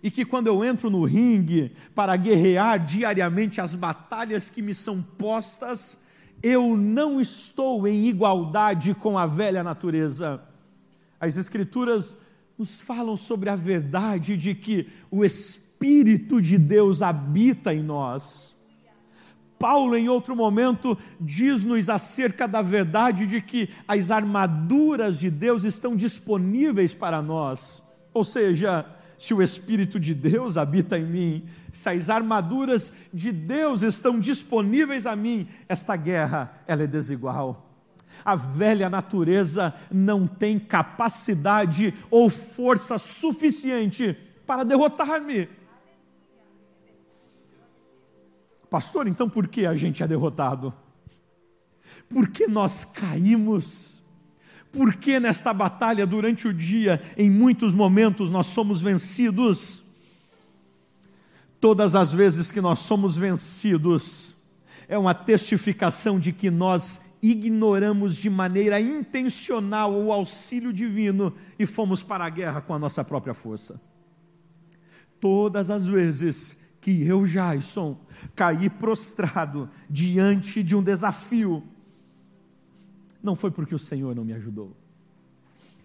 E 0.00 0.12
que 0.12 0.24
quando 0.24 0.46
eu 0.46 0.64
entro 0.64 0.88
no 0.88 1.04
ringue 1.04 1.72
para 1.92 2.16
guerrear 2.16 2.78
diariamente 2.78 3.60
as 3.60 3.74
batalhas 3.74 4.48
que 4.48 4.62
me 4.62 4.72
são 4.72 5.02
postas, 5.02 5.98
eu 6.40 6.76
não 6.76 7.20
estou 7.20 7.86
em 7.86 8.06
igualdade 8.06 8.94
com 8.94 9.18
a 9.18 9.26
velha 9.26 9.64
natureza. 9.64 10.40
As 11.18 11.36
Escrituras 11.36 12.16
nos 12.56 12.80
falam 12.80 13.16
sobre 13.16 13.50
a 13.50 13.56
verdade 13.56 14.36
de 14.36 14.54
que 14.54 14.86
o 15.10 15.24
Espírito 15.24 16.40
de 16.40 16.56
Deus 16.56 17.02
habita 17.02 17.74
em 17.74 17.82
nós. 17.82 18.54
Paulo, 19.60 19.94
em 19.94 20.08
outro 20.08 20.34
momento, 20.34 20.96
diz-nos 21.20 21.90
acerca 21.90 22.48
da 22.48 22.62
verdade 22.62 23.26
de 23.26 23.42
que 23.42 23.68
as 23.86 24.10
armaduras 24.10 25.18
de 25.18 25.28
Deus 25.30 25.64
estão 25.64 25.94
disponíveis 25.94 26.94
para 26.94 27.20
nós. 27.20 27.82
Ou 28.14 28.24
seja, 28.24 28.86
se 29.18 29.34
o 29.34 29.42
Espírito 29.42 30.00
de 30.00 30.14
Deus 30.14 30.56
habita 30.56 30.98
em 30.98 31.04
mim, 31.04 31.44
se 31.70 31.90
as 31.90 32.08
armaduras 32.08 32.90
de 33.12 33.30
Deus 33.30 33.82
estão 33.82 34.18
disponíveis 34.18 35.06
a 35.06 35.14
mim, 35.14 35.46
esta 35.68 35.94
guerra 35.94 36.62
ela 36.66 36.84
é 36.84 36.86
desigual. 36.86 37.70
A 38.24 38.34
velha 38.34 38.88
natureza 38.88 39.74
não 39.92 40.26
tem 40.26 40.58
capacidade 40.58 41.92
ou 42.10 42.30
força 42.30 42.96
suficiente 42.96 44.16
para 44.46 44.64
derrotar-me. 44.64 45.59
Pastor, 48.70 49.08
então 49.08 49.28
por 49.28 49.48
que 49.48 49.66
a 49.66 49.74
gente 49.74 50.00
é 50.02 50.06
derrotado? 50.06 50.72
Porque 52.08 52.46
nós 52.46 52.84
caímos. 52.84 54.00
Porque 54.70 55.18
nesta 55.18 55.52
batalha 55.52 56.06
durante 56.06 56.46
o 56.46 56.54
dia, 56.54 57.00
em 57.16 57.28
muitos 57.28 57.74
momentos, 57.74 58.30
nós 58.30 58.46
somos 58.46 58.80
vencidos. 58.80 59.82
Todas 61.60 61.96
as 61.96 62.12
vezes 62.12 62.52
que 62.52 62.60
nós 62.60 62.78
somos 62.78 63.16
vencidos, 63.16 64.36
é 64.88 64.96
uma 64.96 65.14
testificação 65.14 66.20
de 66.20 66.32
que 66.32 66.50
nós 66.50 67.00
ignoramos 67.20 68.16
de 68.16 68.30
maneira 68.30 68.80
intencional 68.80 69.92
o 69.92 70.12
auxílio 70.12 70.72
divino 70.72 71.34
e 71.58 71.66
fomos 71.66 72.02
para 72.02 72.24
a 72.24 72.30
guerra 72.30 72.60
com 72.60 72.72
a 72.72 72.78
nossa 72.78 73.04
própria 73.04 73.34
força. 73.34 73.80
Todas 75.20 75.70
as 75.70 75.86
vezes 75.86 76.59
que 76.80 77.06
eu, 77.06 77.26
Jason, 77.26 78.00
caí 78.34 78.70
prostrado 78.70 79.68
diante 79.88 80.62
de 80.62 80.74
um 80.74 80.82
desafio, 80.82 81.62
não 83.22 83.36
foi 83.36 83.50
porque 83.50 83.74
o 83.74 83.78
Senhor 83.78 84.14
não 84.14 84.24
me 84.24 84.32
ajudou, 84.32 84.74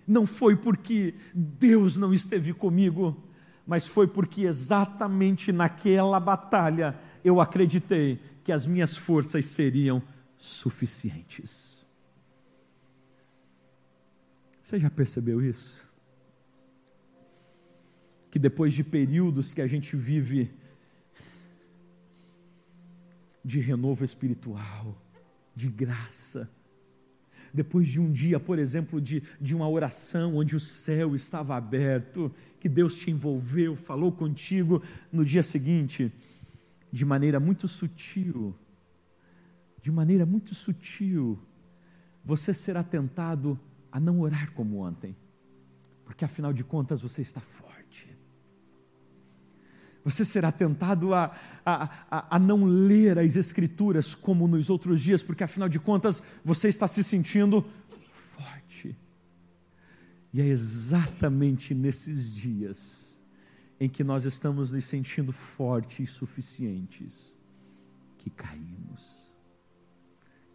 não 0.08 0.26
foi 0.26 0.56
porque 0.56 1.16
Deus 1.34 1.98
não 1.98 2.14
esteve 2.14 2.54
comigo, 2.54 3.22
mas 3.68 3.86
foi 3.86 4.08
porque 4.08 4.44
exatamente 4.44 5.52
naquela 5.52 6.20
batalha 6.20 6.98
eu 7.24 7.42
acreditei 7.42 8.20
que 8.44 8.52
as 8.52 8.66
minhas 8.66 8.96
forças 8.96 9.46
seriam 9.48 10.02
suficientes. 10.38 11.80
Você 14.62 14.80
já 14.80 14.90
percebeu 14.90 15.44
isso? 15.44 15.88
Que 18.32 18.40
depois 18.40 18.74
de 18.74 18.84
períodos 18.84 19.54
que 19.54 19.62
a 19.62 19.68
gente 19.68 19.96
vive 19.96 20.52
de 23.46 23.60
renovo 23.60 24.04
espiritual, 24.04 25.00
de 25.56 25.70
graça, 25.70 26.50
depois 27.54 27.88
de 27.88 28.00
um 28.00 28.12
dia, 28.12 28.40
por 28.40 28.58
exemplo, 28.58 29.00
de, 29.00 29.22
de 29.40 29.56
uma 29.56 29.70
oração 29.70 30.36
onde 30.36 30.56
o 30.56 30.60
céu 30.60 31.16
estava 31.16 31.56
aberto, 31.56 32.34
que 32.60 32.68
Deus 32.68 32.96
te 32.96 33.12
envolveu, 33.12 33.76
falou 33.76 34.12
contigo, 34.12 34.82
no 35.12 35.24
dia 35.24 35.44
seguinte, 35.44 36.12
de 36.92 37.06
maneira 37.06 37.40
muito 37.40 37.68
sutil, 37.68 38.56
de 39.80 39.92
maneira 39.92 40.26
muito 40.26 40.56
sutil, 40.56 41.40
você 42.24 42.52
será 42.52 42.84
tentado 42.84 43.60
a 43.92 44.00
não 44.00 44.22
orar 44.22 44.52
como 44.54 44.80
ontem, 44.80 45.16
porque 46.04 46.26
afinal 46.26 46.52
de 46.52 46.64
contas 46.64 47.00
você 47.00 47.22
está 47.22 47.40
forte. 47.40 47.75
Você 50.06 50.24
será 50.24 50.52
tentado 50.52 51.14
a, 51.14 51.36
a, 51.66 51.90
a, 52.10 52.36
a, 52.36 52.40
não 52.40 52.64
ler 52.64 53.20
as 53.20 53.36
Escrituras 53.36 54.16
como 54.16 54.48
nos 54.48 54.70
outros 54.70 55.02
dias, 55.02 55.22
porque 55.22 55.44
afinal 55.44 55.68
de 55.68 55.80
contas 55.80 56.24
você 56.44 56.70
está 56.70 56.88
se 56.88 57.04
sentindo 57.04 57.66
forte. 58.12 58.96
E 60.32 60.40
é 60.40 60.46
exatamente 60.46 61.74
nesses 61.74 62.32
dias 62.32 63.20
em 63.80 63.90
que 63.90 64.04
nós 64.04 64.24
estamos 64.24 64.72
nos 64.72 64.86
sentindo 64.86 65.34
fortes 65.34 66.00
e 66.00 66.12
suficientes 66.12 67.36
que 68.18 68.30
caímos 68.30 69.26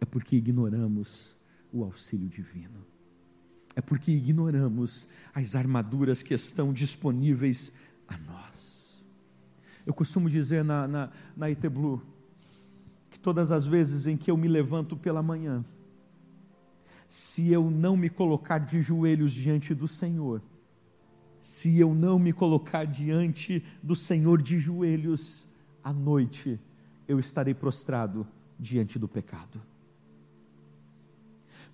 é 0.01 0.05
porque 0.05 0.35
ignoramos 0.35 1.35
o 1.71 1.83
auxílio 1.83 2.27
divino. 2.27 2.85
É 3.75 3.81
porque 3.81 4.11
ignoramos 4.11 5.07
as 5.33 5.55
armaduras 5.55 6.21
que 6.23 6.33
estão 6.33 6.73
disponíveis 6.73 7.71
a 8.07 8.17
nós. 8.17 8.90
Eu 9.91 9.93
costumo 9.93 10.29
dizer 10.29 10.63
na, 10.63 10.87
na, 10.87 11.09
na 11.35 11.49
Iteblu 11.49 12.01
que 13.09 13.19
todas 13.19 13.51
as 13.51 13.65
vezes 13.65 14.07
em 14.07 14.15
que 14.15 14.31
eu 14.31 14.37
me 14.37 14.47
levanto 14.47 14.95
pela 14.95 15.21
manhã, 15.21 15.65
se 17.09 17.51
eu 17.51 17.69
não 17.69 17.97
me 17.97 18.09
colocar 18.09 18.59
de 18.59 18.81
joelhos 18.81 19.33
diante 19.33 19.75
do 19.75 19.89
Senhor, 19.89 20.41
se 21.41 21.77
eu 21.77 21.93
não 21.93 22.17
me 22.17 22.31
colocar 22.31 22.85
diante 22.85 23.65
do 23.83 23.93
Senhor 23.93 24.41
de 24.41 24.59
joelhos, 24.59 25.45
à 25.83 25.91
noite 25.91 26.57
eu 27.05 27.19
estarei 27.19 27.53
prostrado 27.53 28.25
diante 28.57 28.97
do 28.97 29.09
pecado. 29.09 29.61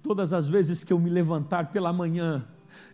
Todas 0.01 0.33
as 0.33 0.47
vezes 0.47 0.83
que 0.83 0.91
eu 0.91 0.99
me 0.99 1.11
levantar 1.11 1.71
pela 1.71 1.93
manhã 1.93 2.47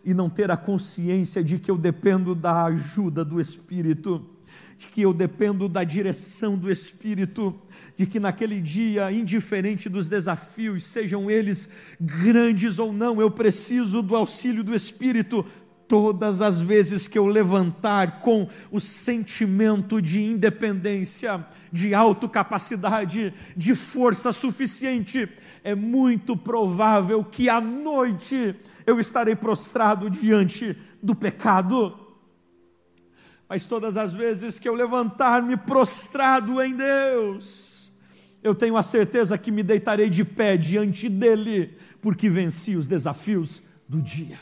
e 0.04 0.12
não 0.12 0.28
ter 0.28 0.50
a 0.50 0.56
consciência 0.58 1.42
de 1.42 1.58
que 1.58 1.70
eu 1.70 1.78
dependo 1.78 2.34
da 2.34 2.66
ajuda 2.66 3.24
do 3.24 3.40
Espírito, 3.40 4.33
de 4.78 4.88
que 4.88 5.02
eu 5.02 5.12
dependo 5.12 5.68
da 5.68 5.84
direção 5.84 6.56
do 6.56 6.70
Espírito, 6.70 7.54
de 7.96 8.06
que 8.06 8.20
naquele 8.20 8.60
dia, 8.60 9.10
indiferente 9.10 9.88
dos 9.88 10.08
desafios, 10.08 10.84
sejam 10.84 11.30
eles 11.30 11.68
grandes 12.00 12.78
ou 12.78 12.92
não, 12.92 13.20
eu 13.20 13.30
preciso 13.30 14.02
do 14.02 14.16
auxílio 14.16 14.64
do 14.64 14.74
Espírito. 14.74 15.44
Todas 15.86 16.40
as 16.40 16.60
vezes 16.60 17.06
que 17.06 17.18
eu 17.18 17.26
levantar 17.26 18.20
com 18.20 18.48
o 18.70 18.80
sentimento 18.80 20.00
de 20.00 20.22
independência, 20.22 21.46
de 21.70 21.94
autocapacidade, 21.94 23.34
de 23.56 23.74
força 23.74 24.32
suficiente, 24.32 25.28
é 25.62 25.74
muito 25.74 26.36
provável 26.36 27.22
que 27.22 27.48
à 27.48 27.60
noite 27.60 28.54
eu 28.86 29.00
estarei 29.00 29.34
prostrado 29.34 30.08
diante 30.08 30.76
do 31.02 31.14
pecado. 31.14 32.03
Mas 33.54 33.66
todas 33.66 33.96
as 33.96 34.12
vezes 34.12 34.58
que 34.58 34.68
eu 34.68 34.74
levantar-me 34.74 35.56
prostrado 35.56 36.60
em 36.60 36.74
Deus, 36.74 37.92
eu 38.42 38.52
tenho 38.52 38.76
a 38.76 38.82
certeza 38.82 39.38
que 39.38 39.52
me 39.52 39.62
deitarei 39.62 40.10
de 40.10 40.24
pé 40.24 40.56
diante 40.56 41.08
dEle, 41.08 41.78
porque 42.02 42.28
venci 42.28 42.74
os 42.74 42.88
desafios 42.88 43.62
do 43.88 44.02
dia. 44.02 44.40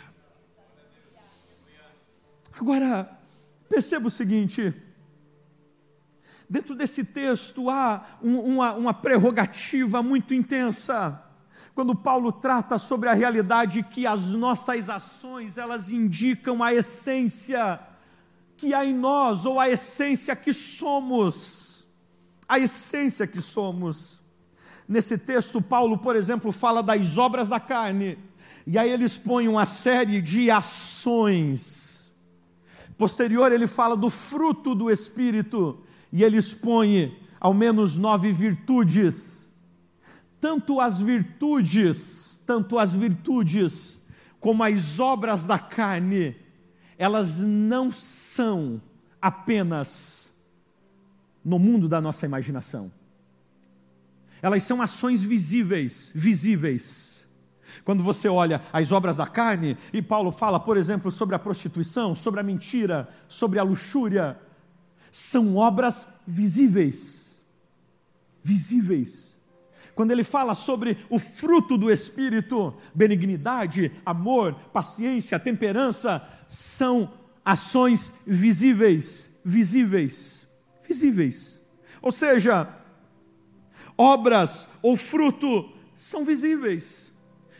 Agora, 2.58 3.20
perceba 3.68 4.06
o 4.06 4.10
seguinte: 4.10 4.72
Dentro 6.48 6.74
desse 6.74 7.04
texto 7.04 7.68
há 7.68 8.16
um, 8.22 8.38
uma, 8.38 8.72
uma 8.72 8.94
prerrogativa 8.94 10.02
muito 10.02 10.32
intensa. 10.32 11.22
Quando 11.74 11.94
Paulo 11.94 12.32
trata 12.32 12.78
sobre 12.78 13.10
a 13.10 13.14
realidade 13.14 13.82
que 13.82 14.06
as 14.06 14.30
nossas 14.30 14.88
ações, 14.88 15.58
elas 15.58 15.90
indicam 15.90 16.62
a 16.62 16.72
essência 16.72 17.91
que 18.62 18.72
há 18.72 18.86
em 18.86 18.94
nós, 18.94 19.44
ou 19.44 19.58
a 19.58 19.68
essência 19.68 20.36
que 20.36 20.52
somos. 20.52 21.84
A 22.48 22.60
essência 22.60 23.26
que 23.26 23.40
somos. 23.40 24.20
Nesse 24.86 25.18
texto, 25.18 25.60
Paulo, 25.60 25.98
por 25.98 26.14
exemplo, 26.14 26.52
fala 26.52 26.80
das 26.80 27.18
obras 27.18 27.48
da 27.48 27.58
carne, 27.58 28.16
e 28.64 28.78
aí 28.78 28.88
ele 28.88 29.04
expõe 29.04 29.48
uma 29.48 29.66
série 29.66 30.22
de 30.22 30.48
ações. 30.48 32.12
Posterior, 32.96 33.50
ele 33.50 33.66
fala 33.66 33.96
do 33.96 34.08
fruto 34.08 34.76
do 34.76 34.92
Espírito, 34.92 35.82
e 36.12 36.22
ele 36.22 36.36
expõe 36.36 37.18
ao 37.40 37.52
menos 37.52 37.96
nove 37.96 38.30
virtudes. 38.30 39.50
Tanto 40.40 40.80
as 40.80 41.00
virtudes, 41.00 42.40
tanto 42.46 42.78
as 42.78 42.94
virtudes, 42.94 44.02
como 44.38 44.62
as 44.62 45.00
obras 45.00 45.46
da 45.46 45.58
carne, 45.58 46.36
elas 46.98 47.40
não 47.40 47.90
são 47.90 48.80
apenas 49.20 50.34
no 51.44 51.58
mundo 51.58 51.88
da 51.88 52.00
nossa 52.00 52.26
imaginação. 52.26 52.92
Elas 54.40 54.62
são 54.64 54.82
ações 54.82 55.22
visíveis, 55.22 56.10
visíveis. 56.14 57.28
Quando 57.84 58.02
você 58.02 58.28
olha 58.28 58.60
as 58.72 58.92
obras 58.92 59.16
da 59.16 59.26
carne, 59.26 59.76
e 59.92 60.02
Paulo 60.02 60.32
fala, 60.32 60.58
por 60.58 60.76
exemplo, 60.76 61.10
sobre 61.10 61.34
a 61.34 61.38
prostituição, 61.38 62.14
sobre 62.14 62.40
a 62.40 62.42
mentira, 62.42 63.08
sobre 63.28 63.58
a 63.58 63.62
luxúria, 63.62 64.38
são 65.10 65.56
obras 65.56 66.08
visíveis. 66.26 67.40
Visíveis. 68.42 69.31
Quando 69.94 70.10
ele 70.10 70.24
fala 70.24 70.54
sobre 70.54 70.96
o 71.10 71.18
fruto 71.18 71.76
do 71.76 71.90
Espírito, 71.90 72.74
benignidade, 72.94 73.92
amor, 74.04 74.54
paciência, 74.72 75.38
temperança, 75.38 76.26
são 76.48 77.12
ações 77.44 78.22
visíveis, 78.26 79.38
visíveis, 79.44 80.46
visíveis. 80.86 81.60
Ou 82.00 82.10
seja, 82.10 82.68
obras 83.96 84.68
ou 84.82 84.96
fruto 84.96 85.70
são 85.94 86.24
visíveis. 86.24 87.12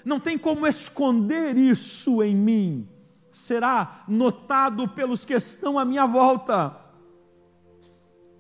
Não 0.05 0.19
tem 0.19 0.39
como 0.39 0.67
esconder 0.67 1.57
isso 1.57 2.23
em 2.23 2.35
mim. 2.35 2.89
Será 3.31 4.05
notado 4.09 4.89
pelos 4.89 5.25
que 5.25 5.35
estão 5.35 5.79
à 5.79 5.85
minha 5.85 6.07
volta. 6.07 6.77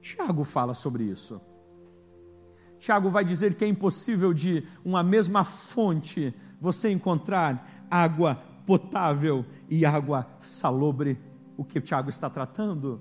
Tiago 0.01 0.45
fala 0.45 0.75
sobre 0.75 1.05
isso. 1.05 1.41
Tiago 2.83 3.11
vai 3.11 3.25
dizer 3.25 3.55
que 3.55 3.65
é 3.65 3.69
impossível 3.69 4.35
de 4.35 4.65
uma 4.85 5.05
mesma 5.05 5.45
fonte 5.45 6.35
você 6.61 6.91
encontrar 6.91 7.87
água 7.89 8.35
potável 8.67 9.47
e 9.71 9.87
água 9.87 10.27
salobre. 10.41 11.17
O 11.57 11.65
que 11.65 11.81
Tiago 11.81 12.11
está 12.11 12.29
tratando? 12.29 13.01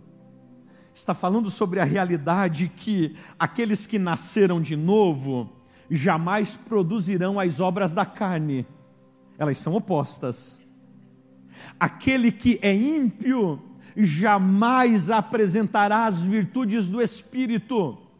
Está 0.93 1.15
falando 1.15 1.49
sobre 1.49 1.79
a 1.79 1.83
realidade 1.83 2.67
que 2.67 3.15
aqueles 3.39 3.87
que 3.87 3.97
nasceram 3.97 4.61
de 4.61 4.75
novo 4.75 5.49
jamais 5.89 6.55
produzirão 6.55 7.39
as 7.39 7.59
obras 7.59 7.91
da 7.91 8.05
carne, 8.05 8.67
elas 9.35 9.57
são 9.57 9.73
opostas. 9.73 10.61
Aquele 11.79 12.31
que 12.31 12.59
é 12.61 12.71
ímpio 12.71 13.59
jamais 13.97 15.09
apresentará 15.09 16.05
as 16.05 16.21
virtudes 16.21 16.87
do 16.87 17.01
Espírito. 17.01 18.10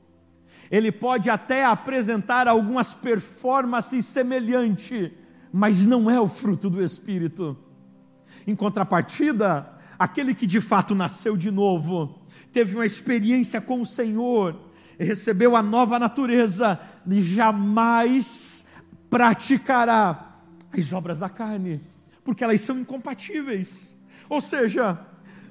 Ele 0.72 0.90
pode 0.90 1.30
até 1.30 1.66
apresentar 1.66 2.48
algumas 2.48 2.94
performances 2.94 4.06
semelhantes, 4.06 5.12
mas 5.52 5.86
não 5.86 6.10
é 6.10 6.20
o 6.20 6.30
fruto 6.30 6.70
do 6.70 6.82
Espírito. 6.82 7.58
Em 8.48 8.56
contrapartida, 8.56 9.70
aquele 10.00 10.34
que 10.34 10.48
de 10.48 10.62
fato 10.62 10.96
nasceu 10.96 11.36
de 11.36 11.52
novo, 11.52 12.22
teve 12.54 12.76
uma 12.76 12.86
experiência 12.86 13.60
com 13.60 13.82
o 13.82 13.86
Senhor, 13.86 14.56
recebeu 14.98 15.58
a 15.58 15.62
nova 15.62 16.00
natureza, 16.00 16.80
jamais 17.06 18.66
praticará 19.10 20.40
as 20.72 20.94
obras 20.94 21.20
da 21.20 21.28
carne, 21.28 21.82
porque 22.24 22.46
elas 22.46 22.62
são 22.62 22.80
incompatíveis. 22.80 23.94
Ou 24.30 24.40
seja, 24.40 24.98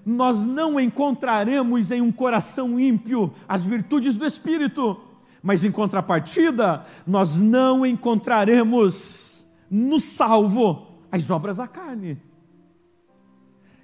nós 0.06 0.46
não 0.46 0.80
encontraremos 0.80 1.90
em 1.90 2.00
um 2.00 2.10
coração 2.10 2.80
ímpio 2.80 3.34
as 3.46 3.62
virtudes 3.62 4.16
do 4.16 4.24
Espírito, 4.24 4.98
mas 5.42 5.64
em 5.64 5.70
contrapartida, 5.70 6.84
nós 7.06 7.38
não 7.38 7.84
encontraremos 7.84 9.44
no 9.70 9.98
salvo 9.98 11.00
as 11.10 11.30
obras 11.30 11.56
da 11.56 11.66
carne. 11.66 12.20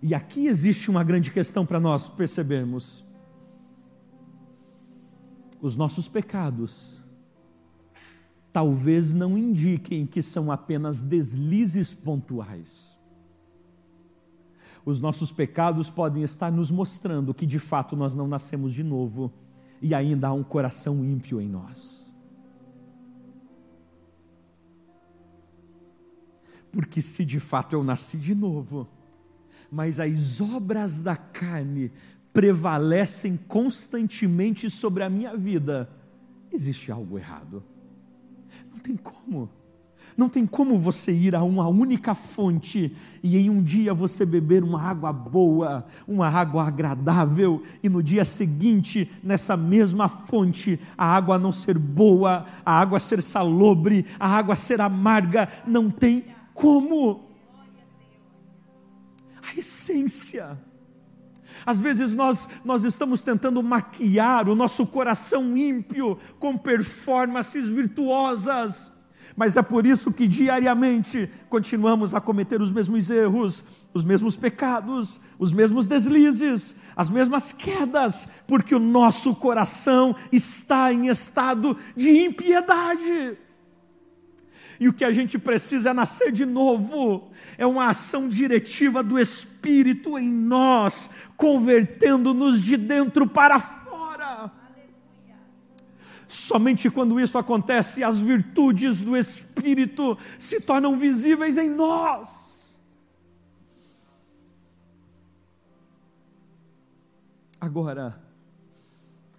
E 0.03 0.14
aqui 0.14 0.47
existe 0.47 0.90
uma 0.90 1.03
grande 1.03 1.31
questão 1.31 1.64
para 1.64 1.81
nós 1.81 2.09
percebermos. 2.09 3.05
Os 5.61 5.77
nossos 5.77 6.07
pecados 6.07 7.01
talvez 8.53 9.14
não 9.14 9.37
indiquem 9.37 10.07
que 10.07 10.23
são 10.23 10.51
apenas 10.51 11.03
deslizes 11.03 11.92
pontuais 11.92 12.97
os 14.87 15.01
nossos 15.01 15.33
pecados 15.33 15.90
podem 15.90 16.23
estar 16.23 16.53
nos 16.53 16.71
mostrando 16.71 17.35
que 17.35 17.45
de 17.45 17.59
fato 17.59 17.97
nós 17.97 18.14
não 18.14 18.29
nascemos 18.29 18.73
de 18.73 18.85
novo 18.85 19.33
e 19.81 19.95
ainda 19.95 20.29
há 20.29 20.33
um 20.33 20.43
coração 20.43 21.05
ímpio 21.05 21.41
em 21.41 21.49
nós. 21.49 22.15
Porque 26.73 27.01
se 27.01 27.25
de 27.25 27.41
fato 27.41 27.75
eu 27.75 27.83
nasci 27.83 28.19
de 28.19 28.35
novo, 28.35 28.89
mas 29.71 29.99
as 29.99 30.41
obras 30.41 31.03
da 31.03 31.17
carne 31.17 31.91
prevalecem 32.33 33.37
constantemente 33.37 34.69
sobre 34.71 35.03
a 35.03 35.09
minha 35.09 35.35
vida, 35.37 35.89
existe 36.53 36.93
algo 36.93 37.19
errado. 37.19 37.65
Não 38.71 38.79
tem 38.79 38.97
como. 38.97 39.51
Não 40.16 40.31
tem 40.31 40.46
como 40.46 40.79
você 40.79 41.12
ir 41.12 41.35
a 41.35 41.42
uma 41.42 41.68
única 41.68 42.14
fonte 42.14 42.96
e 43.22 43.37
em 43.37 43.50
um 43.50 43.62
dia 43.62 43.92
você 43.92 44.24
beber 44.24 44.64
uma 44.64 44.81
água 44.81 45.12
boa, 45.12 45.85
uma 46.09 46.26
água 46.26 46.66
agradável, 46.66 47.62
e 47.83 47.88
no 47.88 48.02
dia 48.02 48.24
seguinte, 48.24 49.11
nessa 49.22 49.59
mesma 49.59 50.09
fonte, 50.09 50.81
a 50.96 51.05
água 51.05 51.38
não 51.38 51.52
ser 51.52 51.79
boa, 51.79 52.46
a 52.64 52.81
água 52.81 52.98
ser 52.98 53.22
salobre, 53.22 54.07
a 54.18 54.26
água 54.26 54.57
ser 54.57 54.81
amarga. 54.81 55.48
Não 55.66 55.90
tem 55.90 56.24
como. 56.55 57.26
A 59.42 59.59
essência. 59.59 60.59
Às 61.66 61.79
vezes 61.79 62.14
nós, 62.14 62.48
nós 62.64 62.85
estamos 62.85 63.22
tentando 63.22 63.62
maquiar 63.62 64.48
o 64.48 64.55
nosso 64.55 64.87
coração 64.87 65.57
ímpio 65.57 66.16
com 66.38 66.57
performances 66.57 67.68
virtuosas 67.68 68.96
mas 69.37 69.57
é 69.57 69.62
por 69.62 69.85
isso 69.85 70.11
que 70.11 70.27
diariamente 70.27 71.29
continuamos 71.51 72.14
a 72.14 72.20
cometer 72.20 72.62
os 72.62 72.72
mesmos 72.72 73.11
erros, 73.11 73.62
os 73.92 74.03
mesmos 74.03 74.37
pecados, 74.37 75.20
os 75.38 75.53
mesmos 75.53 75.87
deslizes, 75.87 76.75
as 76.96 77.11
mesmas 77.11 77.53
quedas, 77.53 78.29
porque 78.49 78.75
o 78.75 78.81
nosso 78.81 79.35
coração 79.35 80.16
está 80.33 80.90
em 80.90 81.09
estado 81.09 81.77
de 81.94 82.11
impiedade. 82.11 83.37
E 84.81 84.88
o 84.88 84.92
que 84.92 85.05
a 85.05 85.12
gente 85.12 85.38
precisa 85.38 85.90
é 85.90 85.94
nascer 85.94 86.33
de 86.33 86.44
novo, 86.44 87.31
é 87.57 87.66
uma 87.66 87.88
ação 87.88 88.29
diretiva 88.29 89.03
do 89.03 89.18
Espírito 89.18 90.18
em 90.18 90.31
nós, 90.31 91.11
convertendo-nos 91.37 92.61
de 92.61 92.77
dentro 92.77 93.27
para 93.27 93.59
fora 93.59 93.86
Somente 96.29 96.91
quando 96.91 97.21
isso 97.21 97.39
acontece, 97.39 98.03
as 98.03 98.19
virtudes 98.19 99.03
do 99.03 99.17
Espírito 99.17 100.19
se 100.39 100.61
tornam 100.61 100.99
visíveis 100.99 101.57
em 101.57 101.71
nós. 101.71 102.79
Agora, 107.61 108.21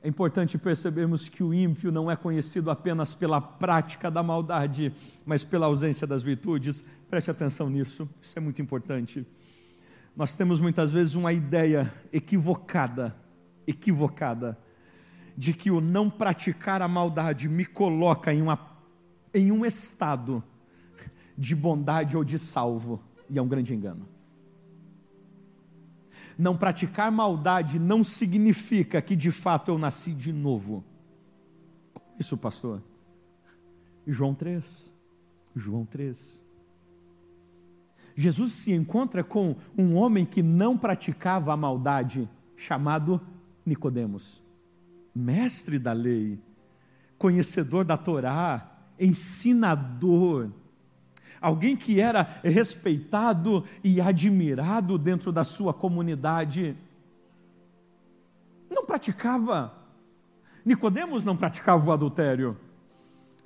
é 0.01 0.07
importante 0.07 0.57
percebermos 0.57 1.27
que 1.27 1.43
o 1.43 1.53
ímpio 1.53 1.91
não 1.91 2.09
é 2.09 2.15
conhecido 2.15 2.71
apenas 2.71 3.13
pela 3.13 3.41
prática 3.41 4.09
da 4.09 4.23
maldade, 4.23 4.93
mas 5.25 5.43
pela 5.43 5.65
ausência 5.65 6.07
das 6.07 6.23
virtudes. 6.23 6.83
Preste 7.09 7.29
atenção 7.29 7.69
nisso, 7.69 8.09
isso 8.21 8.37
é 8.37 8.41
muito 8.41 8.61
importante. 8.61 9.25
Nós 10.15 10.35
temos 10.35 10.59
muitas 10.59 10.91
vezes 10.91 11.15
uma 11.15 11.33
ideia 11.33 11.93
equivocada, 12.11 13.15
equivocada, 13.67 14.57
de 15.37 15.53
que 15.53 15.69
o 15.69 15.79
não 15.79 16.09
praticar 16.09 16.81
a 16.81 16.87
maldade 16.87 17.47
me 17.47 17.63
coloca 17.63 18.33
em, 18.33 18.41
uma, 18.41 18.59
em 19.31 19.51
um 19.51 19.63
estado 19.63 20.43
de 21.37 21.55
bondade 21.55 22.17
ou 22.17 22.23
de 22.23 22.39
salvo, 22.39 22.99
e 23.29 23.37
é 23.37 23.41
um 23.41 23.47
grande 23.47 23.73
engano. 23.73 24.07
Não 26.37 26.57
praticar 26.57 27.11
maldade 27.11 27.77
não 27.77 28.03
significa 28.03 29.01
que 29.01 29.15
de 29.15 29.31
fato 29.31 29.69
eu 29.69 29.77
nasci 29.77 30.11
de 30.11 30.33
novo. 30.33 30.83
Isso, 32.19 32.35
pastor? 32.37 32.81
João 34.05 34.33
3. 34.33 34.93
João 35.55 35.85
3. 35.85 36.41
Jesus 38.15 38.53
se 38.53 38.73
encontra 38.73 39.23
com 39.23 39.55
um 39.77 39.95
homem 39.95 40.25
que 40.25 40.41
não 40.41 40.75
praticava 40.75 41.53
a 41.53 41.57
maldade, 41.57 42.27
chamado 42.55 43.21
Nicodemos, 43.63 44.41
mestre 45.17 45.79
da 45.79 45.93
lei, 45.93 46.39
conhecedor 47.17 47.83
da 47.83 47.97
Torá, 47.97 48.71
ensinador, 48.99 50.51
alguém 51.41 51.75
que 51.75 51.99
era 51.99 52.39
respeitado 52.43 53.63
e 53.83 53.99
admirado 53.99 54.97
dentro 54.97 55.31
da 55.31 55.43
sua 55.43 55.73
comunidade. 55.73 56.77
Não 58.69 58.85
praticava. 58.85 59.73
Nicodemos 60.65 61.23
não 61.23 61.35
praticava 61.35 61.85
o 61.85 61.91
adultério. 61.91 62.57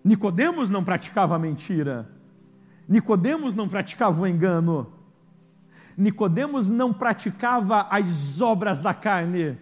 Nicodemos 0.04 0.70
não 0.70 0.84
praticava 0.84 1.36
a 1.36 1.40
mentira. 1.40 2.10
Nicodemos 2.88 3.56
não 3.56 3.70
praticava 3.70 4.22
o 4.22 4.28
engano. 4.28 4.92
Nicodemos 5.96 6.70
não 6.70 6.92
praticava 6.92 7.88
as 7.90 8.42
obras 8.42 8.82
da 8.82 8.94
carne. 8.94 9.58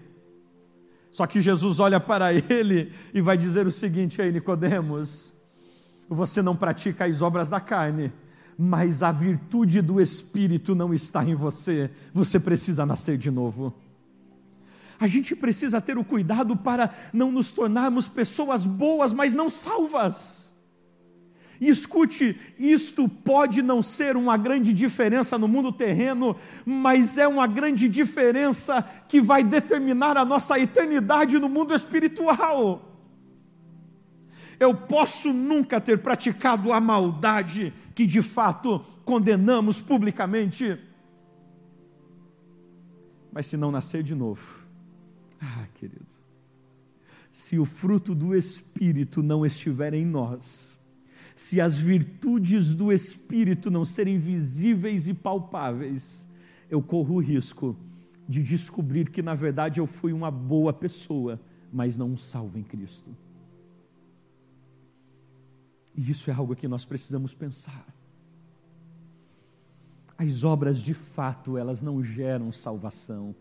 Só 1.12 1.26
que 1.26 1.42
Jesus 1.42 1.80
olha 1.80 2.00
para 2.00 2.34
ele 2.34 2.94
e 3.14 3.22
vai 3.22 3.38
dizer 3.38 3.66
o 3.68 3.72
seguinte 3.72 4.22
aí, 4.22 4.32
Nicodemos: 4.32 5.34
você 6.08 6.42
não 6.42 6.56
pratica 6.56 7.06
as 7.06 7.22
obras 7.22 7.50
da 7.50 7.60
carne, 7.60 8.12
mas 8.58 9.04
a 9.04 9.12
virtude 9.12 9.82
do 9.82 10.02
Espírito 10.02 10.74
não 10.76 10.94
está 10.94 11.24
em 11.24 11.36
você. 11.36 11.90
Você 12.14 12.40
precisa 12.40 12.86
nascer 12.86 13.18
de 13.18 13.32
novo. 13.32 13.74
A 15.00 15.08
gente 15.08 15.36
precisa 15.36 15.80
ter 15.80 15.98
o 15.98 16.04
cuidado 16.04 16.58
para 16.58 16.94
não 17.14 17.32
nos 17.32 17.52
tornarmos 17.52 18.10
pessoas 18.10 18.66
boas, 18.66 19.14
mas 19.14 19.34
não 19.34 19.50
salvas. 19.50 20.49
Escute, 21.60 22.38
isto 22.58 23.10
pode 23.10 23.62
não 23.62 23.82
ser 23.82 24.16
uma 24.16 24.38
grande 24.38 24.74
diferença 24.74 25.38
no 25.38 25.48
mundo 25.48 25.74
terreno, 25.74 26.36
mas 26.66 27.18
é 27.18 27.28
uma 27.28 27.48
grande 27.48 27.90
diferença 27.90 28.82
que 29.10 29.20
vai 29.20 29.44
determinar 29.44 30.16
a 30.16 30.24
nossa 30.24 30.58
eternidade 30.58 31.38
no 31.38 31.50
mundo 31.50 31.76
espiritual. 31.76 32.86
Eu 34.58 34.74
posso 34.74 35.34
nunca 35.34 35.82
ter 35.82 36.00
praticado 36.00 36.72
a 36.72 36.80
maldade 36.80 37.74
que 37.94 38.06
de 38.06 38.22
fato 38.22 38.80
condenamos 39.04 39.82
publicamente, 39.82 40.80
mas 43.32 43.48
se 43.48 43.58
não 43.58 43.72
nascer 43.72 44.02
de 44.02 44.16
novo, 44.16 44.60
ah, 45.42 45.66
querido, 45.76 46.06
se 47.32 47.60
o 47.60 47.66
fruto 47.66 48.16
do 48.16 48.36
Espírito 48.36 49.22
não 49.22 49.46
estiver 49.46 49.94
em 49.94 50.06
nós, 50.06 50.79
se 51.40 51.62
as 51.62 51.78
virtudes 51.78 52.76
do 52.76 52.92
Espírito 52.92 53.72
não 53.72 53.86
serem 53.86 54.20
visíveis 54.20 55.08
e 55.08 55.14
palpáveis, 55.14 56.28
eu 56.70 56.82
corro 56.82 57.16
o 57.16 57.22
risco 57.22 57.78
de 58.28 58.44
descobrir 58.44 59.10
que 59.10 59.22
na 59.22 59.36
verdade 59.36 59.80
eu 59.80 59.88
fui 59.88 60.12
uma 60.12 60.30
boa 60.30 60.74
pessoa, 60.74 61.40
mas 61.72 61.96
não 61.96 62.10
um 62.10 62.18
salvo 62.18 62.60
em 62.60 62.62
Cristo. 62.62 63.16
E 65.96 66.12
isso 66.12 66.30
é 66.30 66.34
algo 66.34 66.58
que 66.58 66.68
nós 66.68 66.84
precisamos 66.84 67.34
pensar. 67.34 67.88
As 70.18 70.44
obras 70.44 70.82
de 70.82 70.94
fato, 70.94 71.58
elas 71.58 71.82
não 71.82 72.04
geram 72.04 72.52
salvação, 72.52 73.34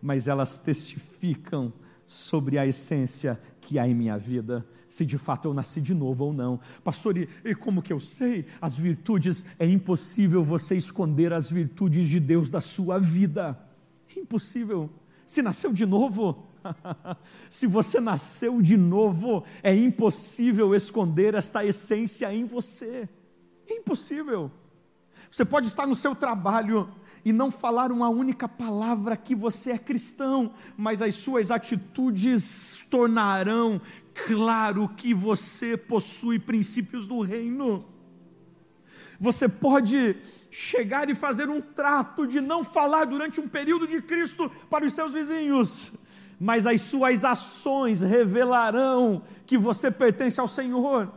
mas 0.00 0.26
elas 0.26 0.58
testificam 0.58 1.70
sobre 2.06 2.56
a 2.56 2.66
essência 2.66 3.38
que 3.66 3.80
há 3.80 3.88
em 3.88 3.94
minha 3.94 4.16
vida 4.16 4.64
se 4.88 5.04
de 5.04 5.18
fato 5.18 5.48
eu 5.48 5.52
nasci 5.52 5.80
de 5.80 5.92
novo 5.92 6.26
ou 6.26 6.32
não. 6.32 6.60
Pastor, 6.84 7.16
e, 7.16 7.28
e 7.44 7.52
como 7.52 7.82
que 7.82 7.92
eu 7.92 7.98
sei? 7.98 8.46
As 8.60 8.76
virtudes, 8.76 9.44
é 9.58 9.66
impossível 9.66 10.44
você 10.44 10.76
esconder 10.76 11.32
as 11.32 11.50
virtudes 11.50 12.08
de 12.08 12.20
Deus 12.20 12.48
da 12.48 12.60
sua 12.60 13.00
vida. 13.00 13.58
É 14.16 14.20
impossível. 14.20 14.88
Se 15.24 15.42
nasceu 15.42 15.72
de 15.72 15.84
novo, 15.84 16.46
se 17.50 17.66
você 17.66 17.98
nasceu 17.98 18.62
de 18.62 18.76
novo, 18.76 19.42
é 19.60 19.74
impossível 19.74 20.72
esconder 20.72 21.34
esta 21.34 21.64
essência 21.64 22.32
em 22.32 22.44
você. 22.44 23.08
É 23.68 23.74
impossível. 23.74 24.52
Você 25.30 25.44
pode 25.44 25.66
estar 25.66 25.86
no 25.86 25.94
seu 25.94 26.14
trabalho 26.14 26.88
e 27.24 27.32
não 27.32 27.50
falar 27.50 27.90
uma 27.90 28.08
única 28.08 28.48
palavra 28.48 29.16
que 29.16 29.34
você 29.34 29.72
é 29.72 29.78
cristão, 29.78 30.52
mas 30.76 31.02
as 31.02 31.14
suas 31.16 31.50
atitudes 31.50 32.86
tornarão 32.90 33.80
claro 34.26 34.88
que 34.88 35.12
você 35.12 35.76
possui 35.76 36.38
princípios 36.38 37.06
do 37.06 37.20
reino. 37.20 37.84
Você 39.20 39.48
pode 39.48 40.16
chegar 40.50 41.08
e 41.10 41.14
fazer 41.14 41.48
um 41.48 41.60
trato 41.60 42.26
de 42.26 42.40
não 42.40 42.64
falar 42.64 43.04
durante 43.04 43.40
um 43.40 43.48
período 43.48 43.86
de 43.86 44.00
Cristo 44.00 44.50
para 44.70 44.86
os 44.86 44.94
seus 44.94 45.12
vizinhos, 45.12 45.92
mas 46.40 46.66
as 46.66 46.80
suas 46.82 47.24
ações 47.24 48.00
revelarão 48.00 49.22
que 49.46 49.58
você 49.58 49.90
pertence 49.90 50.40
ao 50.40 50.48
Senhor. 50.48 51.10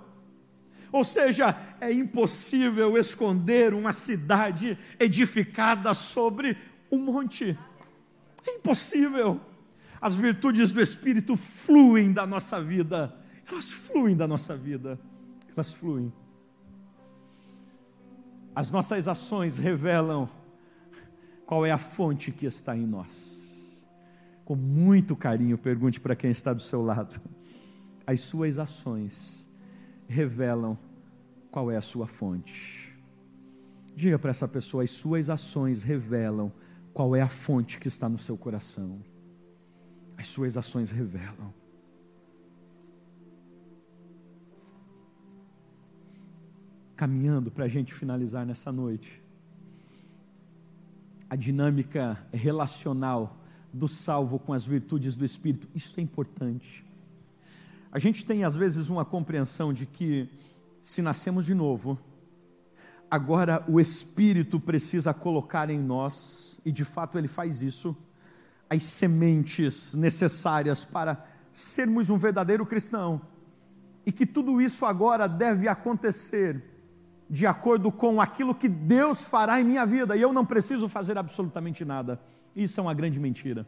Ou 0.92 1.04
seja, 1.04 1.56
é 1.80 1.92
impossível 1.92 2.98
esconder 2.98 3.74
uma 3.74 3.94
cidade 3.94 4.78
edificada 5.00 5.94
sobre 5.94 6.58
um 6.92 7.00
monte. 7.00 7.58
É 8.48 8.56
impossível. 8.56 9.40
As 10.02 10.14
virtudes 10.16 10.72
do 10.72 10.82
Espírito 10.82 11.36
fluem 11.36 12.12
da 12.12 12.26
nossa 12.26 12.62
vida. 12.62 13.16
Elas 13.50 13.72
fluem 13.72 14.16
da 14.16 14.28
nossa 14.28 14.56
vida. 14.56 15.00
Elas 15.56 15.74
fluem. 15.74 16.12
As 18.56 18.72
nossas 18.72 19.08
ações 19.08 19.58
revelam 19.58 20.30
qual 21.46 21.66
é 21.66 21.72
a 21.72 21.78
fonte 21.78 22.32
que 22.32 22.46
está 22.46 22.76
em 22.76 22.86
nós. 22.86 23.88
Com 24.44 24.56
muito 24.56 25.16
carinho, 25.16 25.58
pergunte 25.58 26.00
para 26.00 26.16
quem 26.16 26.32
está 26.32 26.54
do 26.54 26.62
seu 26.62 26.82
lado. 26.82 27.22
As 28.08 28.22
suas 28.22 28.58
ações 28.58 29.49
revelam 30.10 30.76
qual 31.52 31.72
é 31.72 31.78
a 31.78 31.82
sua 31.82 32.08
fonte. 32.08 33.00
Diga 33.96 34.18
para 34.18 34.32
essa 34.32 34.48
pessoa: 34.48 34.84
as 34.84 34.90
suas 34.90 35.30
ações 35.30 35.84
revelam 35.84 36.52
qual 36.92 37.16
é 37.16 37.22
a 37.22 37.30
fonte 37.30 37.80
que 37.80 37.88
está 37.88 38.10
no 38.10 38.18
seu 38.18 38.36
coração. 38.36 39.00
As 40.18 40.28
suas 40.28 40.58
ações 40.58 40.92
revelam. 40.92 41.54
Caminhando 46.96 47.50
para 47.50 47.66
a 47.66 47.70
gente 47.70 47.94
finalizar 47.94 48.46
nessa 48.46 48.72
noite. 48.72 49.22
A 51.30 51.36
dinâmica 51.36 52.26
relacional 52.34 53.38
do 53.72 53.88
salvo 53.88 54.40
com 54.40 54.52
as 54.52 54.66
virtudes 54.66 55.16
do 55.16 55.24
Espírito, 55.24 55.70
isso 55.76 56.00
é 56.00 56.04
importante. 56.04 56.89
A 57.92 57.98
gente 57.98 58.26
tem 58.26 58.44
às 58.44 58.56
vezes 58.56 58.90
uma 58.90 59.04
compreensão 59.04 59.74
de 59.74 59.86
que 59.86 60.30
se 60.82 61.02
nascemos 61.02 61.46
de 61.46 61.56
novo, 61.56 62.00
agora 63.10 63.64
o 63.68 63.80
Espírito 63.80 64.60
precisa 64.60 65.14
colocar 65.14 65.70
em 65.70 65.80
nós, 65.80 66.62
e 66.64 66.72
de 66.72 66.86
fato 66.86 67.18
ele 67.18 67.28
faz 67.28 67.64
isso, 67.64 67.98
as 68.70 68.84
sementes 68.84 69.96
necessárias 69.96 70.86
para 70.86 71.26
sermos 71.52 72.10
um 72.12 72.18
verdadeiro 72.18 72.66
cristão, 72.66 73.22
e 74.06 74.12
que 74.12 74.26
tudo 74.26 74.62
isso 74.62 74.86
agora 74.86 75.28
deve 75.28 75.68
acontecer 75.68 76.64
de 77.28 77.46
acordo 77.48 77.92
com 77.92 78.22
aquilo 78.22 78.54
que 78.56 78.70
Deus 78.70 79.28
fará 79.28 79.60
em 79.60 79.64
minha 79.64 79.86
vida, 79.86 80.16
e 80.16 80.22
eu 80.22 80.32
não 80.32 80.46
preciso 80.46 80.88
fazer 80.88 81.18
absolutamente 81.18 81.84
nada. 81.84 82.20
Isso 82.56 82.80
é 82.80 82.84
uma 82.84 82.94
grande 82.94 83.20
mentira. 83.20 83.66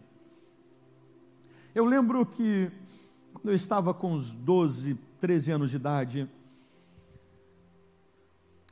Eu 1.73 1.85
lembro 1.85 2.25
que 2.25 2.71
quando 3.33 3.49
eu 3.49 3.55
estava 3.55 3.93
com 3.93 4.13
uns 4.13 4.33
12, 4.33 4.95
13 5.19 5.51
anos 5.51 5.69
de 5.71 5.77
idade, 5.77 6.29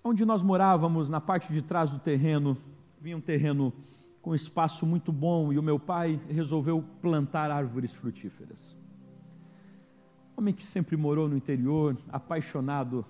onde 0.04 0.26
nós 0.26 0.42
morávamos, 0.42 1.10
na 1.10 1.22
parte 1.22 1.52
de 1.52 1.62
trás 1.62 1.92
do 1.92 2.00
terreno, 2.00 2.58
vinha 3.02 3.18
um 3.18 3.22
terreno 3.22 3.74
com 4.22 4.36
espaço 4.36 4.86
muito 4.86 5.12
bom 5.12 5.52
e 5.54 5.58
o 5.58 5.64
meu 5.64 5.80
pai 5.80 6.20
resolveu 6.28 6.84
plantar 7.02 7.52
árvores 7.52 7.94
frutíferas. 7.94 8.78
Homem 10.36 10.54
que 10.54 10.64
sempre 10.64 10.96
morou 10.96 11.28
no 11.28 11.36
interior, 11.36 11.98
apaixonado 12.10 13.06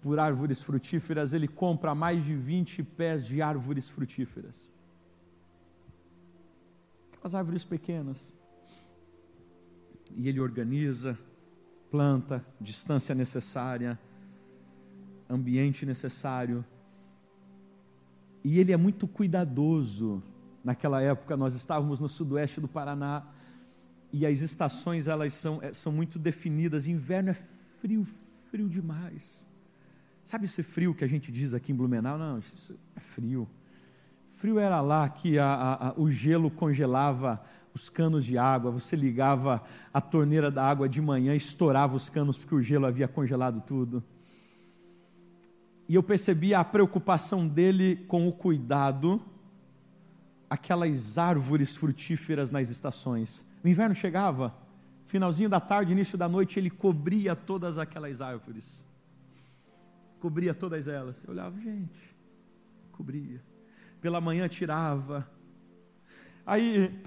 por 0.00 0.18
árvores 0.18 0.62
frutíferas, 0.62 1.32
ele 1.32 1.48
compra 1.48 1.94
mais 1.94 2.24
de 2.24 2.34
20 2.34 2.82
pés 2.82 3.26
de 3.26 3.42
árvores 3.42 3.88
frutíferas. 3.88 4.70
Aquelas 7.12 7.34
árvores 7.34 7.64
pequenas, 7.64 8.32
e 10.16 10.28
ele 10.28 10.40
organiza, 10.40 11.18
planta, 11.90 12.44
distância 12.60 13.14
necessária, 13.14 13.98
ambiente 15.28 15.86
necessário. 15.86 16.64
E 18.42 18.58
ele 18.58 18.72
é 18.72 18.76
muito 18.76 19.06
cuidadoso 19.06 20.22
Naquela 20.68 21.00
época 21.00 21.34
nós 21.34 21.54
estávamos 21.54 21.98
no 21.98 22.10
sudoeste 22.10 22.60
do 22.60 22.68
Paraná 22.68 23.24
e 24.12 24.26
as 24.26 24.40
estações 24.40 25.08
elas 25.08 25.32
são, 25.32 25.62
eh, 25.62 25.72
são 25.72 25.90
muito 25.90 26.18
definidas. 26.18 26.86
Inverno 26.86 27.30
é 27.30 27.34
frio, 27.80 28.06
frio 28.50 28.68
demais. 28.68 29.48
Sabe 30.24 30.44
esse 30.44 30.62
frio 30.62 30.94
que 30.94 31.04
a 31.04 31.06
gente 31.06 31.32
diz 31.32 31.54
aqui 31.54 31.72
em 31.72 31.74
Blumenau? 31.74 32.18
Não, 32.18 32.38
isso 32.38 32.78
é 32.94 33.00
frio. 33.00 33.48
Frio 34.36 34.58
era 34.58 34.82
lá 34.82 35.08
que 35.08 35.38
a, 35.38 35.46
a, 35.46 35.88
a, 35.88 35.94
o 35.96 36.10
gelo 36.10 36.50
congelava 36.50 37.42
os 37.78 37.88
canos 37.88 38.24
de 38.24 38.36
água, 38.36 38.72
você 38.72 38.96
ligava 38.96 39.62
a 39.94 40.00
torneira 40.00 40.50
da 40.50 40.68
água 40.68 40.88
de 40.88 41.00
manhã, 41.00 41.32
estourava 41.34 41.94
os 41.94 42.10
canos 42.10 42.36
porque 42.36 42.56
o 42.56 42.60
gelo 42.60 42.86
havia 42.86 43.06
congelado 43.06 43.60
tudo. 43.60 44.02
E 45.88 45.94
eu 45.94 46.02
percebi 46.02 46.52
a 46.54 46.64
preocupação 46.64 47.46
dele 47.46 48.04
com 48.08 48.26
o 48.26 48.32
cuidado, 48.32 49.22
aquelas 50.50 51.18
árvores 51.18 51.76
frutíferas 51.76 52.50
nas 52.50 52.68
estações. 52.68 53.46
O 53.62 53.68
inverno 53.68 53.94
chegava, 53.94 54.52
finalzinho 55.06 55.48
da 55.48 55.60
tarde, 55.60 55.92
início 55.92 56.18
da 56.18 56.28
noite, 56.28 56.58
ele 56.58 56.70
cobria 56.70 57.36
todas 57.36 57.78
aquelas 57.78 58.20
árvores. 58.20 58.84
Cobria 60.18 60.52
todas 60.52 60.88
elas. 60.88 61.22
Eu 61.22 61.30
olhava, 61.30 61.56
gente, 61.60 62.16
cobria. 62.90 63.40
Pela 64.00 64.20
manhã 64.20 64.48
tirava. 64.48 65.30
Aí 66.44 67.00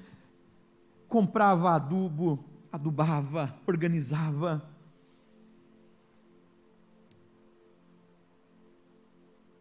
comprava 1.12 1.76
adubo, 1.76 2.43
adubava, 2.72 3.55
organizava. 3.68 4.72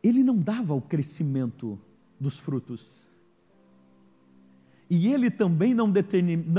ele 0.03 0.25
não 0.25 0.37
dava 0.37 0.75
o 0.75 0.81
crescimento 0.81 1.79
dos 2.19 2.39
frutos. 2.39 3.09
E 4.89 5.13
ele 5.13 5.31
também 5.31 5.73
não, 5.73 5.91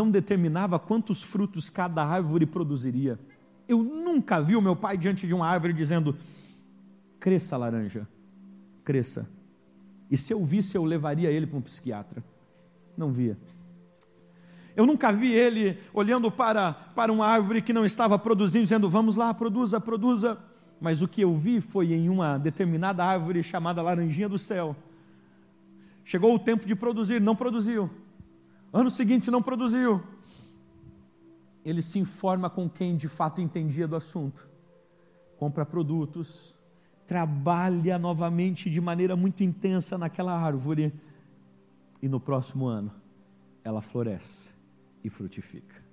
determinava 0.09 0.79
quantos 0.79 1.21
frutos 1.21 1.69
cada 1.69 2.03
árvore 2.03 2.45
produziria. 2.45 3.19
Eu 3.67 3.83
nunca 3.83 4.41
vi 4.41 4.55
o 4.55 4.61
meu 4.61 4.75
pai 4.75 4.97
diante 4.97 5.27
de 5.27 5.33
uma 5.33 5.47
árvore 5.47 5.73
dizendo: 5.73 6.15
cresça, 7.19 7.57
laranja, 7.57 8.07
cresça. 8.85 9.29
E 10.09 10.15
se 10.15 10.33
eu 10.33 10.45
visse, 10.45 10.77
eu 10.77 10.85
levaria 10.85 11.29
ele 11.29 11.47
para 11.47 11.57
um 11.57 11.61
psiquiatra. 11.61 12.23
Não 12.97 13.11
via. 13.11 13.37
Eu 14.81 14.87
nunca 14.87 15.13
vi 15.13 15.31
ele 15.31 15.77
olhando 15.93 16.31
para, 16.31 16.73
para 16.73 17.13
uma 17.13 17.27
árvore 17.27 17.61
que 17.61 17.71
não 17.71 17.85
estava 17.85 18.17
produzindo, 18.17 18.63
dizendo: 18.63 18.89
vamos 18.89 19.15
lá, 19.15 19.31
produza, 19.31 19.79
produza 19.79 20.39
mas 20.79 21.03
o 21.03 21.07
que 21.07 21.21
eu 21.21 21.37
vi 21.37 21.61
foi 21.61 21.93
em 21.93 22.09
uma 22.09 22.39
determinada 22.39 23.05
árvore 23.05 23.43
chamada 23.43 23.83
laranjinha 23.83 24.27
do 24.27 24.39
céu. 24.39 24.75
Chegou 26.03 26.33
o 26.33 26.39
tempo 26.39 26.65
de 26.65 26.73
produzir, 26.73 27.21
não 27.21 27.35
produziu. 27.35 27.91
Ano 28.73 28.89
seguinte 28.89 29.29
não 29.29 29.43
produziu. 29.43 30.01
Ele 31.63 31.83
se 31.83 31.99
informa 31.99 32.49
com 32.49 32.67
quem 32.67 32.97
de 32.97 33.07
fato 33.07 33.39
entendia 33.39 33.87
do 33.87 33.95
assunto. 33.95 34.49
Compra 35.37 35.63
produtos, 35.63 36.55
trabalha 37.05 37.99
novamente 37.99 38.67
de 38.67 38.81
maneira 38.81 39.15
muito 39.15 39.43
intensa 39.43 39.95
naquela 39.95 40.33
árvore 40.33 40.91
e 42.01 42.09
no 42.09 42.19
próximo 42.19 42.65
ano 42.65 42.91
ela 43.63 43.83
floresce 43.83 44.60
e 45.03 45.09
frutifica. 45.09 45.91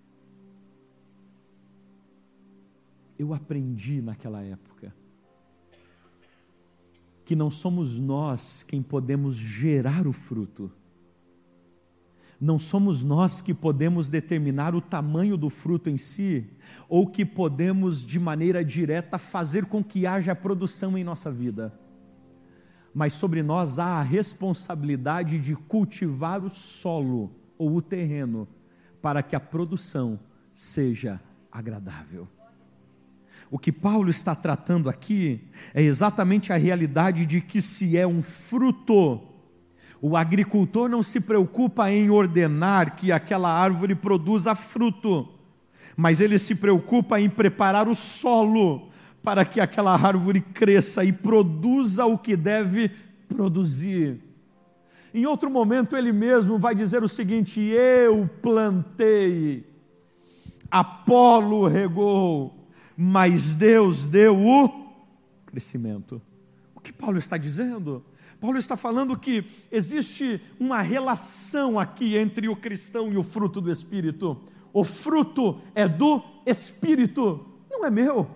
eu 3.18 3.34
aprendi 3.34 4.00
naquela 4.00 4.42
época 4.42 4.94
que 7.24 7.34
não 7.34 7.50
somos 7.50 7.98
nós 7.98 8.62
quem 8.62 8.82
podemos 8.82 9.34
gerar 9.34 10.06
o 10.06 10.14
fruto. 10.14 10.72
Não 12.40 12.58
somos 12.58 13.02
nós 13.02 13.42
que 13.42 13.52
podemos 13.52 14.08
determinar 14.08 14.74
o 14.74 14.80
tamanho 14.80 15.36
do 15.36 15.50
fruto 15.50 15.90
em 15.90 15.98
si, 15.98 16.48
ou 16.88 17.06
que 17.06 17.26
podemos, 17.26 18.06
de 18.06 18.18
maneira 18.18 18.64
direta, 18.64 19.18
fazer 19.18 19.66
com 19.66 19.84
que 19.84 20.06
haja 20.06 20.34
produção 20.34 20.96
em 20.96 21.04
nossa 21.04 21.30
vida. 21.30 21.78
Mas 22.94 23.12
sobre 23.12 23.42
nós 23.42 23.78
há 23.78 23.98
a 23.98 24.02
responsabilidade 24.02 25.38
de 25.38 25.54
cultivar 25.54 26.42
o 26.42 26.48
solo 26.48 27.30
ou 27.58 27.76
o 27.76 27.82
terreno 27.82 28.48
para 29.00 29.22
que 29.22 29.36
a 29.36 29.40
produção 29.40 30.18
seja 30.52 31.20
agradável. 31.50 32.28
O 33.50 33.58
que 33.58 33.72
Paulo 33.72 34.10
está 34.10 34.34
tratando 34.34 34.90
aqui 34.90 35.40
é 35.72 35.82
exatamente 35.82 36.52
a 36.52 36.56
realidade 36.56 37.24
de 37.24 37.40
que 37.40 37.62
se 37.62 37.96
é 37.96 38.06
um 38.06 38.22
fruto, 38.22 39.22
o 40.00 40.16
agricultor 40.16 40.88
não 40.88 41.02
se 41.02 41.20
preocupa 41.20 41.90
em 41.90 42.10
ordenar 42.10 42.96
que 42.96 43.10
aquela 43.10 43.52
árvore 43.52 43.94
produza 43.94 44.54
fruto, 44.54 45.28
mas 45.96 46.20
ele 46.20 46.38
se 46.38 46.56
preocupa 46.56 47.20
em 47.20 47.28
preparar 47.28 47.88
o 47.88 47.94
solo 47.94 48.88
para 49.22 49.44
que 49.44 49.60
aquela 49.60 49.94
árvore 49.94 50.40
cresça 50.40 51.04
e 51.04 51.12
produza 51.12 52.04
o 52.06 52.18
que 52.18 52.36
deve 52.36 52.90
produzir. 53.28 54.27
Em 55.18 55.26
outro 55.26 55.50
momento, 55.50 55.96
ele 55.96 56.12
mesmo 56.12 56.60
vai 56.60 56.76
dizer 56.76 57.02
o 57.02 57.08
seguinte: 57.08 57.60
Eu 57.60 58.30
plantei, 58.40 59.68
Apolo 60.70 61.66
regou, 61.66 62.70
mas 62.96 63.56
Deus 63.56 64.06
deu 64.06 64.38
o 64.38 64.92
crescimento. 65.44 66.22
O 66.72 66.78
que 66.80 66.92
Paulo 66.92 67.18
está 67.18 67.36
dizendo? 67.36 68.04
Paulo 68.40 68.58
está 68.58 68.76
falando 68.76 69.18
que 69.18 69.44
existe 69.72 70.40
uma 70.60 70.82
relação 70.82 71.80
aqui 71.80 72.16
entre 72.16 72.48
o 72.48 72.54
cristão 72.54 73.12
e 73.12 73.16
o 73.16 73.24
fruto 73.24 73.60
do 73.60 73.72
Espírito. 73.72 74.40
O 74.72 74.84
fruto 74.84 75.60
é 75.74 75.88
do 75.88 76.22
Espírito, 76.46 77.44
não 77.68 77.84
é 77.84 77.90
meu. 77.90 78.30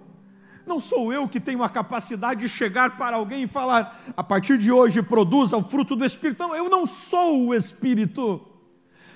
Não 0.67 0.79
sou 0.79 1.13
eu 1.13 1.29
que 1.29 1.41
tenho 1.41 1.63
a 1.63 1.69
capacidade 1.69 2.41
de 2.41 2.49
chegar 2.49 2.97
para 2.97 3.17
alguém 3.17 3.45
e 3.45 3.49
falar, 3.49 3.97
a 4.17 4.23
partir 4.23 4.59
de 4.59 4.71
hoje 4.71 5.03
produza 5.03 5.57
o 5.57 5.63
fruto 5.63 5.97
do 5.97 6.05
Espírito. 6.05 6.43
Não, 6.43 6.55
eu 6.55 6.69
não 6.69 6.87
sou 6.87 7.47
o 7.47 7.55
Espírito. 7.55 8.49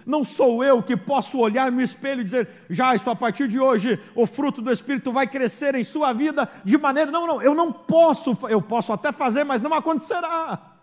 Não 0.04 0.22
sou 0.22 0.62
eu 0.62 0.80
que 0.82 0.96
posso 0.96 1.36
olhar 1.38 1.70
no 1.72 1.82
espelho 1.82 2.20
e 2.20 2.24
dizer, 2.24 2.48
já, 2.70 2.94
isso 2.94 3.10
a 3.10 3.16
partir 3.16 3.48
de 3.48 3.58
hoje 3.58 4.00
o 4.14 4.24
fruto 4.24 4.62
do 4.62 4.70
Espírito 4.70 5.12
vai 5.12 5.26
crescer 5.26 5.74
em 5.74 5.82
sua 5.82 6.12
vida 6.12 6.48
de 6.64 6.78
maneira. 6.78 7.10
Não, 7.10 7.26
não, 7.26 7.42
eu 7.42 7.56
não 7.56 7.72
posso, 7.72 8.38
eu 8.48 8.62
posso 8.62 8.92
até 8.92 9.10
fazer, 9.10 9.42
mas 9.42 9.60
não 9.60 9.74
acontecerá. 9.74 10.76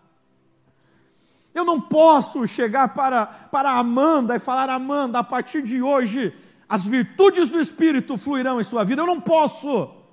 Eu 1.54 1.64
não 1.64 1.80
posso 1.80 2.46
chegar 2.46 2.88
para, 2.88 3.24
para 3.24 3.70
Amanda 3.70 4.36
e 4.36 4.38
falar, 4.38 4.68
Amanda, 4.68 5.20
a 5.20 5.24
partir 5.24 5.62
de 5.62 5.80
hoje 5.80 6.34
as 6.68 6.84
virtudes 6.84 7.48
do 7.48 7.58
Espírito 7.58 8.18
fluirão 8.18 8.60
em 8.60 8.64
sua 8.64 8.84
vida. 8.84 9.00
Eu 9.00 9.06
não 9.06 9.20
posso. 9.20 10.03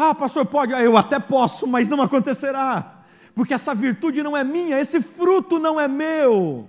Ah, 0.00 0.14
pastor, 0.14 0.46
pode? 0.46 0.72
Eu 0.72 0.96
até 0.96 1.18
posso, 1.18 1.66
mas 1.66 1.88
não 1.88 2.00
acontecerá. 2.00 3.02
Porque 3.34 3.52
essa 3.52 3.74
virtude 3.74 4.22
não 4.22 4.36
é 4.36 4.44
minha, 4.44 4.78
esse 4.78 5.02
fruto 5.02 5.58
não 5.58 5.80
é 5.80 5.88
meu. 5.88 6.68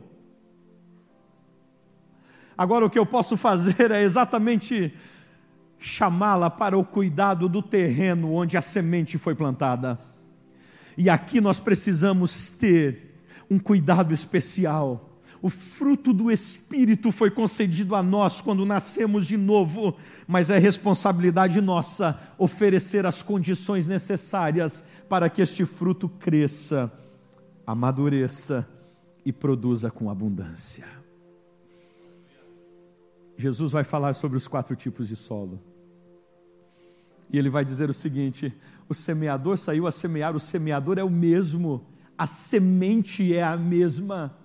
Agora 2.58 2.86
o 2.86 2.90
que 2.90 2.98
eu 2.98 3.06
posso 3.06 3.38
fazer 3.38 3.92
é 3.92 4.02
exatamente 4.02 4.92
chamá-la 5.78 6.50
para 6.50 6.76
o 6.76 6.84
cuidado 6.84 7.48
do 7.48 7.62
terreno 7.62 8.34
onde 8.34 8.58
a 8.58 8.62
semente 8.64 9.18
foi 9.20 9.36
plantada. 9.36 10.00
E 10.98 11.08
aqui 11.08 11.40
nós 11.40 11.60
precisamos 11.60 12.52
ter 12.52 13.24
um 13.50 13.60
cuidado 13.60 14.12
especial. 14.12 15.09
O 15.42 15.50
fruto 15.50 16.12
do 16.12 16.30
Espírito 16.30 17.12
foi 17.12 17.32
concedido 17.32 17.96
a 17.96 18.04
nós 18.04 18.42
quando 18.42 18.66
nascemos 18.66 19.26
de 19.26 19.38
novo, 19.38 19.96
mas 20.28 20.50
é 20.50 20.58
responsabilidade 20.58 21.62
nossa 21.62 22.20
oferecer 22.38 23.06
as 23.06 23.24
condições 23.24 23.88
necessárias 23.88 24.84
para 25.08 25.30
que 25.30 25.42
este 25.42 25.66
fruto 25.66 26.10
cresça, 26.10 26.92
amadureça 27.66 28.68
e 29.24 29.32
produza 29.32 29.90
com 29.90 30.10
abundância. 30.10 30.86
Jesus 33.38 33.72
vai 33.72 33.86
falar 33.86 34.14
sobre 34.14 34.38
os 34.38 34.48
quatro 34.50 34.76
tipos 34.76 35.08
de 35.08 35.16
solo. 35.16 35.62
E 37.32 37.38
ele 37.38 37.50
vai 37.50 37.64
dizer 37.64 37.90
o 37.90 37.94
seguinte: 37.94 38.54
o 38.90 38.94
semeador 38.94 39.58
saiu 39.58 39.88
a 39.88 39.92
semear, 39.92 40.36
o 40.36 40.40
semeador 40.40 40.98
é 40.98 41.04
o 41.04 41.10
mesmo, 41.10 41.86
a 42.18 42.28
semente 42.28 43.34
é 43.34 43.42
a 43.42 43.56
mesma, 43.56 44.36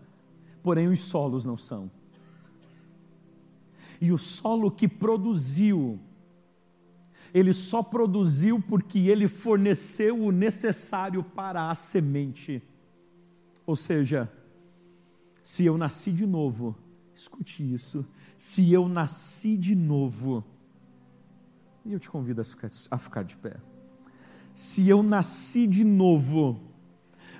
porém 0.65 0.89
os 0.89 1.01
solos 1.01 1.45
não 1.45 1.59
são. 1.59 1.91
E 4.01 4.11
o 4.11 4.17
solo 4.17 4.71
que 4.71 4.89
produziu, 4.89 6.01
ele 7.35 7.53
só 7.53 7.83
produziu 7.83 8.61
porque 8.67 8.99
ele 9.01 9.29
forneceu 9.29 10.19
o 10.19 10.33
necessário 10.33 11.23
para 11.23 11.71
a 11.71 11.75
semente. 11.75 12.63
Ou 13.67 13.77
seja, 13.77 14.33
se 15.43 15.67
eu 15.67 15.77
nasci 15.77 16.11
de 16.11 16.27
novo, 16.27 16.75
escute 17.15 17.63
isso, 17.63 18.05
se 18.37 18.73
eu 18.73 18.89
nasci 18.89 19.59
de 19.59 19.75
novo, 19.75 20.43
e 21.85 21.93
eu 21.93 22.01
te 22.01 22.09
convido 22.09 22.41
a 22.41 22.45
ficar, 22.45 22.71
a 22.91 22.99
ficar 22.99 23.23
de 23.23 23.37
pé. 23.37 23.59
Se 24.55 24.89
eu 24.89 25.03
nasci 25.03 25.67
de 25.67 25.85
novo, 25.85 26.59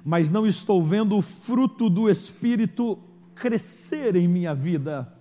mas 0.05 0.31
não 0.31 0.47
estou 0.47 0.85
vendo 0.85 1.17
o 1.17 1.23
fruto 1.23 1.89
do 1.89 2.11
Espírito 2.11 2.99
crescer 3.35 4.17
em 4.17 4.29
minha 4.29 4.55
vida. 4.55 5.13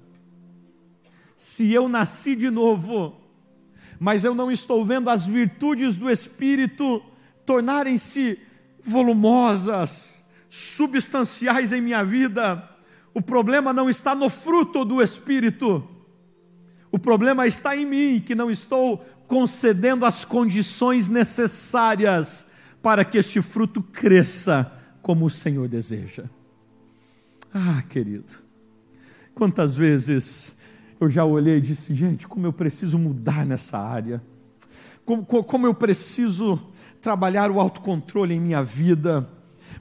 Se 1.36 1.72
eu 1.72 1.90
nasci 1.90 2.36
de 2.36 2.50
novo, 2.50 3.20
mas 4.00 4.24
eu 4.24 4.36
não 4.36 4.52
estou 4.52 4.86
vendo 4.86 5.10
as 5.10 5.26
virtudes 5.26 5.98
do 5.98 6.10
Espírito 6.10 7.02
tornarem-se 7.46 8.40
volumosas, 8.84 10.24
substanciais 10.50 11.72
em 11.72 11.82
minha 11.82 12.04
vida, 12.04 12.70
o 13.14 13.22
problema 13.22 13.74
não 13.74 13.90
está 13.90 14.16
no 14.16 14.30
fruto 14.30 14.84
do 14.84 15.02
Espírito, 15.02 15.88
o 16.92 17.00
problema 17.00 17.48
está 17.48 17.76
em 17.76 17.86
mim, 17.86 18.24
que 18.26 18.36
não 18.36 18.52
estou 18.52 18.98
concedendo 19.28 20.06
as 20.06 20.26
condições 20.26 21.10
necessárias 21.10 22.48
para 22.82 23.04
que 23.04 23.18
este 23.18 23.42
fruto 23.42 23.82
cresça 23.82 24.72
como 25.02 25.26
o 25.26 25.30
Senhor 25.30 25.68
deseja. 25.68 26.26
Ah, 27.54 27.84
querido, 27.88 28.34
quantas 29.36 29.76
vezes 29.76 30.56
eu 31.00 31.08
já 31.08 31.24
olhei 31.24 31.58
e 31.58 31.62
disse, 31.62 31.94
gente, 31.94 32.28
como 32.28 32.48
eu 32.48 32.54
preciso 32.54 32.98
mudar 32.98 33.46
nessa 33.46 33.78
área, 33.78 34.24
como, 35.06 35.24
como 35.26 35.68
eu 35.68 35.74
preciso 35.76 36.60
trabalhar 37.00 37.52
o 37.52 37.60
autocontrole 37.60 38.34
em 38.34 38.40
minha 38.40 38.64
vida, 38.64 39.30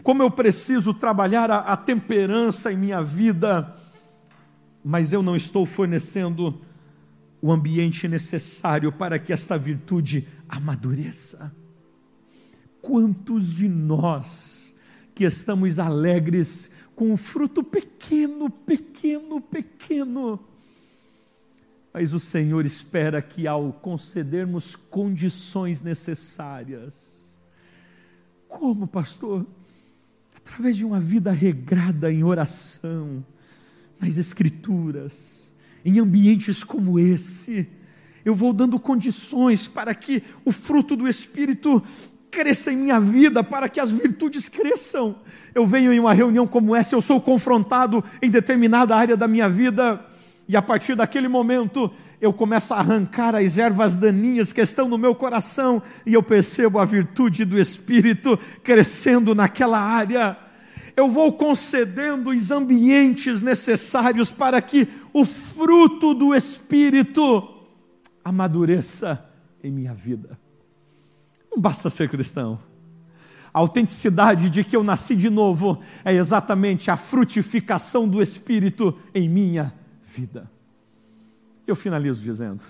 como 0.02 0.22
eu 0.22 0.30
preciso 0.30 0.92
trabalhar 0.92 1.50
a, 1.50 1.58
a 1.60 1.76
temperança 1.76 2.70
em 2.70 2.76
minha 2.76 3.02
vida, 3.02 3.74
mas 4.84 5.12
eu 5.12 5.22
não 5.22 5.34
estou 5.34 5.64
fornecendo 5.64 6.60
o 7.40 7.50
ambiente 7.50 8.06
necessário 8.06 8.92
para 8.92 9.18
que 9.18 9.32
esta 9.32 9.56
virtude 9.56 10.28
amadureça. 10.46 11.54
Quantos 12.82 13.54
de 13.54 13.66
nós 13.68 14.74
que 15.14 15.24
estamos 15.24 15.78
alegres 15.78 16.70
com 16.94 17.12
um 17.12 17.16
fruto 17.16 17.62
pequeno, 17.62 18.50
pequeno, 18.50 19.40
pequeno, 19.40 20.40
mas 21.92 22.14
o 22.14 22.20
Senhor 22.20 22.64
espera 22.64 23.20
que 23.20 23.46
ao 23.46 23.72
concedermos 23.72 24.74
condições 24.74 25.82
necessárias, 25.82 27.38
como 28.48 28.86
pastor? 28.86 29.46
Através 30.34 30.76
de 30.76 30.84
uma 30.84 31.00
vida 31.00 31.30
regrada 31.32 32.10
em 32.10 32.24
oração, 32.24 33.24
nas 34.00 34.16
Escrituras, 34.16 35.52
em 35.84 35.98
ambientes 35.98 36.64
como 36.64 36.98
esse, 36.98 37.68
eu 38.24 38.34
vou 38.34 38.52
dando 38.52 38.80
condições 38.80 39.68
para 39.68 39.94
que 39.94 40.22
o 40.44 40.52
fruto 40.52 40.96
do 40.96 41.06
Espírito 41.06 41.82
cresça 42.32 42.72
em 42.72 42.76
minha 42.76 42.98
vida, 42.98 43.44
para 43.44 43.68
que 43.68 43.78
as 43.78 43.92
virtudes 43.92 44.48
cresçam. 44.48 45.16
Eu 45.54 45.66
venho 45.66 45.92
em 45.92 46.00
uma 46.00 46.14
reunião 46.14 46.46
como 46.46 46.74
essa, 46.74 46.94
eu 46.94 47.02
sou 47.02 47.20
confrontado 47.20 48.02
em 48.22 48.30
determinada 48.30 48.96
área 48.96 49.16
da 49.16 49.28
minha 49.28 49.48
vida, 49.48 50.00
e 50.48 50.56
a 50.56 50.62
partir 50.62 50.96
daquele 50.96 51.28
momento 51.28 51.92
eu 52.20 52.32
começo 52.32 52.72
a 52.72 52.78
arrancar 52.78 53.34
as 53.34 53.58
ervas 53.58 53.96
daninhas 53.96 54.52
que 54.52 54.60
estão 54.62 54.88
no 54.88 54.96
meu 54.96 55.14
coração, 55.14 55.82
e 56.06 56.14
eu 56.14 56.22
percebo 56.22 56.78
a 56.78 56.84
virtude 56.86 57.44
do 57.44 57.60
Espírito 57.60 58.38
crescendo 58.64 59.34
naquela 59.34 59.78
área 59.78 60.36
eu 60.96 61.10
vou 61.10 61.32
concedendo 61.32 62.30
os 62.30 62.50
ambientes 62.50 63.40
necessários 63.40 64.30
para 64.30 64.60
que 64.60 64.86
o 65.12 65.24
fruto 65.24 66.12
do 66.12 66.34
Espírito 66.34 67.48
amadureça 68.24 69.24
em 69.62 69.70
minha 69.70 69.94
vida. 69.94 70.38
Não 71.52 71.60
basta 71.60 71.90
ser 71.90 72.08
cristão. 72.08 72.58
A 73.52 73.58
autenticidade 73.58 74.48
de 74.48 74.64
que 74.64 74.74
eu 74.74 74.82
nasci 74.82 75.14
de 75.14 75.28
novo 75.28 75.82
é 76.02 76.14
exatamente 76.14 76.90
a 76.90 76.96
frutificação 76.96 78.08
do 78.08 78.22
Espírito 78.22 78.98
em 79.14 79.28
minha 79.28 79.74
vida. 80.02 80.50
Eu 81.66 81.76
finalizo 81.76 82.22
dizendo: 82.22 82.64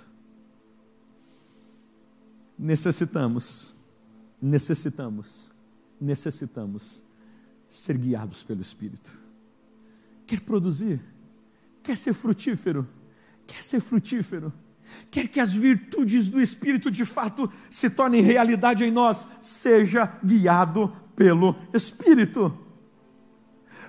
necessitamos, 2.59 3.73
necessitamos, 4.41 5.53
necessitamos 6.01 7.01
ser 7.69 7.97
guiados 7.97 8.43
pelo 8.43 8.61
Espírito. 8.61 9.17
Quer 10.27 10.41
produzir? 10.41 11.01
Quer 11.85 11.97
ser 11.97 12.13
frutífero? 12.13 12.89
Quer 13.47 13.63
ser 13.63 13.81
frutífero? 13.81 14.53
Quer 15.11 15.29
que 15.29 15.41
as 15.41 15.53
virtudes 15.53 16.29
do 16.29 16.41
Espírito 16.41 16.91
de 16.91 17.05
fato 17.05 17.51
se 17.69 17.91
tornem 17.91 18.23
realidade 18.23 18.85
em 18.85 18.91
nós? 18.91 19.27
Seja 19.41 20.19
guiado 20.25 20.93
pelo 21.15 21.55
Espírito. 21.73 22.59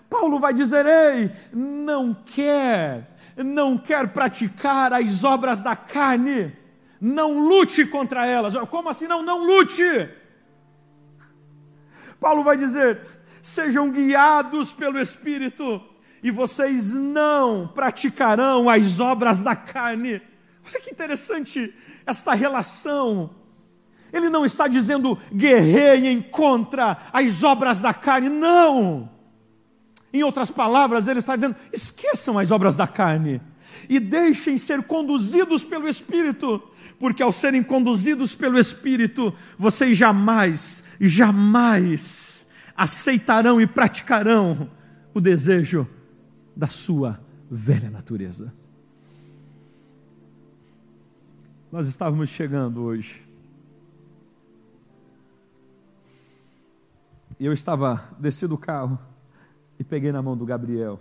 Paulo 0.09 0.39
vai 0.39 0.53
dizer: 0.53 0.85
ei, 0.85 1.31
não 1.51 2.13
quer, 2.13 3.15
não 3.37 3.77
quer 3.77 4.09
praticar 4.09 4.93
as 4.93 5.23
obras 5.23 5.61
da 5.61 5.75
carne, 5.75 6.55
não 7.01 7.47
lute 7.47 7.85
contra 7.85 8.25
elas. 8.25 8.53
Como 8.69 8.89
assim? 8.89 9.07
Não, 9.07 9.23
não 9.23 9.43
lute. 9.45 10.09
Paulo 12.19 12.43
vai 12.43 12.57
dizer: 12.57 13.01
sejam 13.41 13.91
guiados 13.91 14.71
pelo 14.71 14.99
Espírito, 14.99 15.81
e 16.21 16.29
vocês 16.29 16.93
não 16.93 17.67
praticarão 17.67 18.69
as 18.69 18.99
obras 18.99 19.39
da 19.39 19.55
carne. 19.55 20.21
Olha 20.65 20.81
que 20.81 20.91
interessante 20.91 21.73
esta 22.05 22.33
relação. 22.33 23.29
Ele 24.11 24.29
não 24.29 24.45
está 24.45 24.67
dizendo 24.67 25.17
guerreiem 25.33 26.21
contra 26.21 26.97
as 27.11 27.43
obras 27.43 27.79
da 27.79 27.93
carne, 27.93 28.29
não. 28.29 29.09
Em 30.13 30.23
outras 30.23 30.51
palavras, 30.51 31.07
ele 31.07 31.19
está 31.19 31.35
dizendo: 31.35 31.55
esqueçam 31.71 32.37
as 32.37 32.51
obras 32.51 32.75
da 32.75 32.85
carne 32.85 33.41
e 33.89 33.99
deixem 33.99 34.57
ser 34.57 34.83
conduzidos 34.83 35.63
pelo 35.63 35.87
Espírito, 35.87 36.61
porque 36.99 37.23
ao 37.23 37.31
serem 37.31 37.63
conduzidos 37.63 38.35
pelo 38.35 38.59
Espírito, 38.59 39.33
vocês 39.57 39.97
jamais, 39.97 40.83
jamais 41.01 42.47
aceitarão 42.75 43.59
e 43.59 43.65
praticarão 43.65 44.69
o 45.13 45.19
desejo 45.19 45.87
da 46.55 46.67
sua 46.67 47.19
velha 47.49 47.89
natureza. 47.89 48.53
Nós 51.73 51.87
estávamos 51.87 52.29
chegando 52.29 52.83
hoje. 52.83 53.27
E 57.39 57.45
eu 57.47 57.51
estava 57.51 57.99
desci 58.19 58.45
do 58.45 58.59
carro 58.59 58.99
e 59.79 59.83
peguei 59.83 60.11
na 60.11 60.21
mão 60.21 60.37
do 60.37 60.45
Gabriel, 60.45 60.99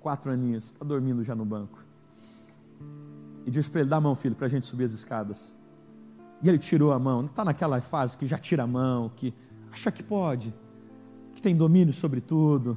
quatro 0.00 0.32
aninhos, 0.32 0.64
está 0.64 0.84
dormindo 0.84 1.22
já 1.22 1.32
no 1.32 1.44
banco. 1.44 1.78
E 3.46 3.52
disse 3.52 3.70
para 3.70 3.82
ele: 3.82 3.88
dá 3.88 3.98
a 3.98 4.00
mão, 4.00 4.16
filho, 4.16 4.34
para 4.34 4.46
a 4.46 4.50
gente 4.50 4.66
subir 4.66 4.82
as 4.82 4.90
escadas. 4.90 5.56
E 6.42 6.48
ele 6.48 6.58
tirou 6.58 6.92
a 6.92 6.98
mão, 6.98 7.26
está 7.26 7.44
naquela 7.44 7.80
fase 7.80 8.18
que 8.18 8.26
já 8.26 8.36
tira 8.36 8.64
a 8.64 8.66
mão, 8.66 9.12
que 9.14 9.32
acha 9.70 9.92
que 9.92 10.02
pode 10.02 10.52
que 11.36 11.40
tem 11.40 11.56
domínio 11.56 11.94
sobre 11.94 12.20
tudo. 12.20 12.76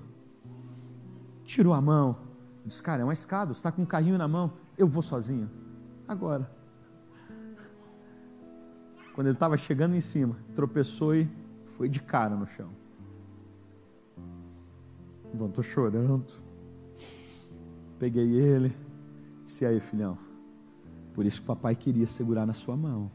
Tirou 1.45 1.74
a 1.74 1.82
mão, 1.82 2.16
disse: 2.64 2.84
Cara, 2.84 3.02
é 3.02 3.04
uma 3.04 3.12
escada, 3.12 3.56
você 3.56 3.58
está 3.58 3.72
com 3.72 3.82
um 3.82 3.88
carrinho 3.88 4.20
na 4.20 4.28
mão, 4.28 4.54
eu 4.78 4.86
vou 4.86 5.02
sozinho. 5.02 5.49
Agora. 6.08 6.61
Quando 9.14 9.28
ele 9.28 9.36
estava 9.36 9.57
chegando 9.57 9.95
em 9.95 10.01
cima, 10.01 10.38
tropeçou 10.55 11.16
e 11.16 11.30
foi 11.78 11.89
de 11.89 12.01
cara 12.01 12.36
no 12.36 12.47
chão. 12.47 12.70
Levantou 15.32 15.64
chorando. 15.64 16.34
Peguei 17.99 18.32
ele. 18.32 18.76
Disse 19.43 19.66
aí, 19.66 19.80
filhão. 19.80 20.18
Por 21.14 21.26
isso 21.26 21.41
que 21.41 21.43
o 21.43 21.47
papai 21.47 21.76
queria 21.76 22.07
segurar 22.07 22.45
na 22.45 22.53
sua 22.53 22.78
mão. 22.78 23.12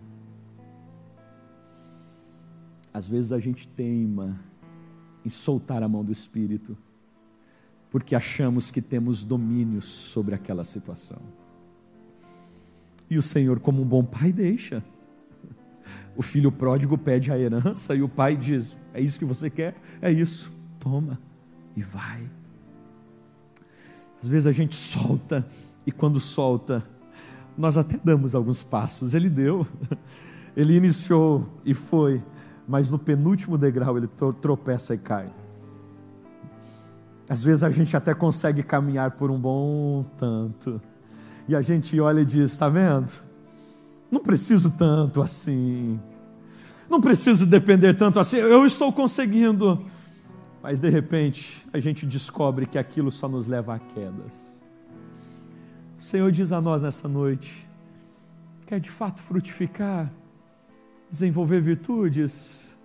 Às 2.92 3.07
vezes 3.07 3.32
a 3.32 3.38
gente 3.38 3.68
teima 3.68 4.38
em 5.24 5.30
soltar 5.30 5.82
a 5.82 5.88
mão 5.88 6.05
do 6.05 6.12
Espírito, 6.12 6.76
porque 7.90 8.14
achamos 8.14 8.70
que 8.70 8.80
temos 8.80 9.24
domínio 9.24 9.82
sobre 9.82 10.34
aquela 10.34 10.64
situação. 10.64 11.20
E 13.11 13.18
o 13.18 13.22
Senhor, 13.22 13.61
como 13.61 13.82
um 13.82 13.86
bom 13.86 14.05
pai, 14.05 14.32
deixa. 14.32 14.82
O 16.16 16.22
filho 16.22 16.51
pródigo 16.51 16.97
pede 16.97 17.30
a 17.30 17.39
herança 17.39 17.95
e 17.95 18.03
o 18.03 18.09
pai 18.09 18.37
diz: 18.37 18.76
É 18.95 19.01
isso 19.01 19.18
que 19.18 19.24
você 19.24 19.51
quer? 19.51 19.74
É 20.01 20.11
isso, 20.11 20.53
toma 20.80 21.18
e 21.76 21.82
vai. 21.82 22.28
Às 24.20 24.28
vezes 24.28 24.47
a 24.47 24.53
gente 24.53 24.74
solta, 24.74 25.47
e 25.87 25.93
quando 25.93 26.18
solta, 26.18 26.82
nós 27.57 27.76
até 27.76 27.99
damos 28.03 28.34
alguns 28.34 28.62
passos. 28.62 29.14
Ele 29.14 29.28
deu, 29.28 29.66
ele 30.57 30.74
iniciou 30.74 31.47
e 31.64 31.74
foi, 31.74 32.24
mas 32.66 32.91
no 32.91 32.99
penúltimo 32.99 33.59
degrau 33.59 33.97
ele 33.97 34.09
tropeça 34.41 34.95
e 34.95 34.99
cai. 34.99 35.32
Às 37.28 37.43
vezes 37.43 37.62
a 37.62 37.70
gente 37.70 37.97
até 37.97 38.14
consegue 38.14 38.62
caminhar 38.62 39.12
por 39.12 39.30
um 39.30 39.39
bom 39.39 40.05
tanto, 40.16 40.80
e 41.47 41.55
a 41.55 41.61
gente 41.61 42.01
olha 42.01 42.20
e 42.20 42.24
diz: 42.24 42.53
está 42.53 42.68
vendo? 42.68 43.26
Não 44.16 44.22
preciso 44.22 44.70
tanto 44.70 45.20
assim, 45.20 46.00
não 46.88 47.02
preciso 47.02 47.44
depender 47.44 47.92
tanto 47.92 48.18
assim, 48.18 48.38
eu 48.38 48.64
estou 48.64 48.90
conseguindo. 48.90 49.84
mas 50.62 50.80
de 50.80 50.88
repente 50.88 51.66
a 51.70 51.78
gente 51.78 52.06
descobre 52.06 52.64
que 52.64 52.78
aquilo 52.78 53.12
só 53.12 53.28
nos 53.28 53.46
leva 53.46 53.74
a 53.74 53.78
quedas. 53.78 54.58
O 55.98 56.02
Senhor 56.02 56.32
diz 56.32 56.50
a 56.50 56.62
nós 56.62 56.82
nessa 56.82 57.06
noite: 57.06 57.68
quer 58.66 58.80
de 58.80 58.90
fato 58.90 59.20
frutificar, 59.20 60.10
desenvolver 61.10 61.60
virtudes, 61.60 62.78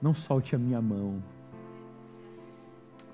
não 0.00 0.14
solte 0.14 0.56
a 0.56 0.58
minha 0.58 0.80
mão. 0.80 1.22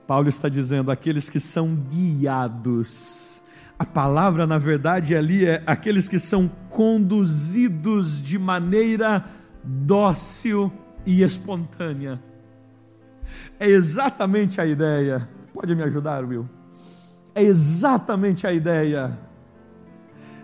Paulo 0.06 0.28
está 0.28 0.48
dizendo: 0.48 0.92
aqueles 0.92 1.28
que 1.28 1.40
são 1.40 1.74
guiados. 1.74 3.42
A 3.84 3.86
palavra, 3.86 4.46
na 4.46 4.56
verdade, 4.56 5.14
ali 5.14 5.44
é 5.44 5.62
aqueles 5.66 6.08
que 6.08 6.18
são 6.18 6.48
conduzidos 6.70 8.22
de 8.22 8.38
maneira 8.38 9.22
dócil 9.62 10.72
e 11.04 11.20
espontânea. 11.22 12.18
É 13.60 13.66
exatamente 13.68 14.58
a 14.58 14.64
ideia. 14.64 15.28
Pode 15.52 15.74
me 15.74 15.82
ajudar, 15.82 16.24
Will? 16.24 16.48
É 17.34 17.42
exatamente 17.42 18.46
a 18.46 18.54
ideia. 18.54 19.18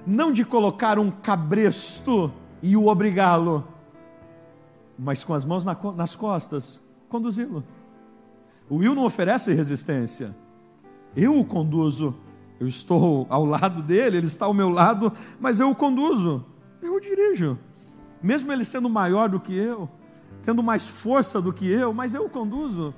Não 0.07 0.31
de 0.31 0.45
colocar 0.45 0.99
um 0.99 1.11
cabresto 1.11 2.31
e 2.63 2.77
o 2.77 2.89
obrigá-lo, 2.89 3.67
mas 4.99 5.25
com 5.25 5.33
as 5.33 5.47
mãos 5.47 5.65
nas 5.65 6.15
costas, 6.15 6.83
conduzi-lo. 7.09 7.65
O 8.69 8.77
Will 8.77 8.95
não 8.95 9.07
oferece 9.07 9.55
resistência. 9.55 10.37
Eu 11.17 11.39
o 11.39 11.45
conduzo. 11.45 12.29
Eu 12.61 12.69
estou 12.69 13.27
ao 13.31 13.47
lado 13.47 13.83
dele, 13.83 14.19
ele 14.19 14.27
está 14.27 14.45
ao 14.45 14.53
meu 14.53 14.69
lado, 14.69 15.11
mas 15.41 15.59
eu 15.61 15.71
o 15.71 15.75
conduzo. 15.75 16.45
Eu 16.83 16.95
o 16.95 17.01
dirijo. 17.01 17.59
Mesmo 18.23 18.53
ele 18.53 18.67
sendo 18.67 18.91
maior 18.91 19.31
do 19.31 19.41
que 19.41 19.57
eu, 19.57 19.89
tendo 20.43 20.63
mais 20.63 20.87
força 20.87 21.41
do 21.41 21.55
que 21.55 21.67
eu, 21.67 21.95
mas 21.95 22.15
eu 22.15 22.27
o 22.27 22.31
conduzo. 22.31 22.95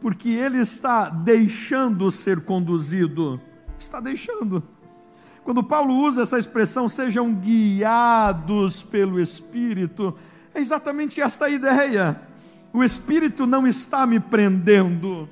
Porque 0.00 0.28
ele 0.28 0.58
está 0.58 1.08
deixando 1.08 2.10
ser 2.10 2.44
conduzido. 2.44 3.40
Está 3.78 4.00
deixando. 4.00 4.62
Quando 5.42 5.64
Paulo 5.64 5.94
usa 5.94 6.22
essa 6.22 6.38
expressão, 6.38 6.86
sejam 6.86 7.32
guiados 7.32 8.82
pelo 8.82 9.18
Espírito, 9.18 10.14
é 10.52 10.60
exatamente 10.60 11.22
esta 11.22 11.46
a 11.46 11.50
ideia. 11.50 12.20
O 12.70 12.84
Espírito 12.84 13.46
não 13.46 13.66
está 13.66 14.06
me 14.06 14.20
prendendo, 14.20 15.26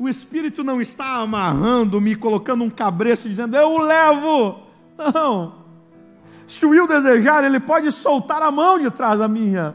o 0.00 0.08
Espírito 0.08 0.64
não 0.64 0.80
está 0.80 1.16
amarrando, 1.16 2.00
me 2.00 2.16
colocando 2.16 2.64
um 2.64 2.70
cabreço 2.70 3.28
dizendo 3.28 3.54
eu 3.54 3.68
o 3.68 3.78
levo. 3.80 4.62
Não. 4.96 5.60
Se 6.46 6.64
o 6.64 6.70
Will 6.70 6.88
desejar, 6.88 7.44
ele 7.44 7.60
pode 7.60 7.92
soltar 7.92 8.40
a 8.40 8.50
mão 8.50 8.78
de 8.78 8.90
trás 8.90 9.18
da 9.18 9.28
minha, 9.28 9.74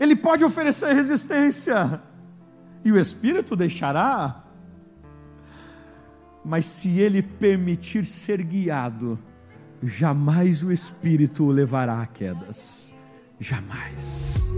ele 0.00 0.16
pode 0.16 0.42
oferecer 0.42 0.94
resistência, 0.94 2.00
e 2.82 2.90
o 2.90 2.98
Espírito 2.98 3.54
deixará. 3.54 4.42
Mas 6.42 6.64
se 6.64 6.98
ele 6.98 7.22
permitir 7.22 8.06
ser 8.06 8.42
guiado, 8.42 9.18
jamais 9.82 10.64
o 10.64 10.72
Espírito 10.72 11.44
o 11.44 11.52
levará 11.52 12.00
a 12.00 12.06
quedas. 12.06 12.94
Jamais. 13.38 14.50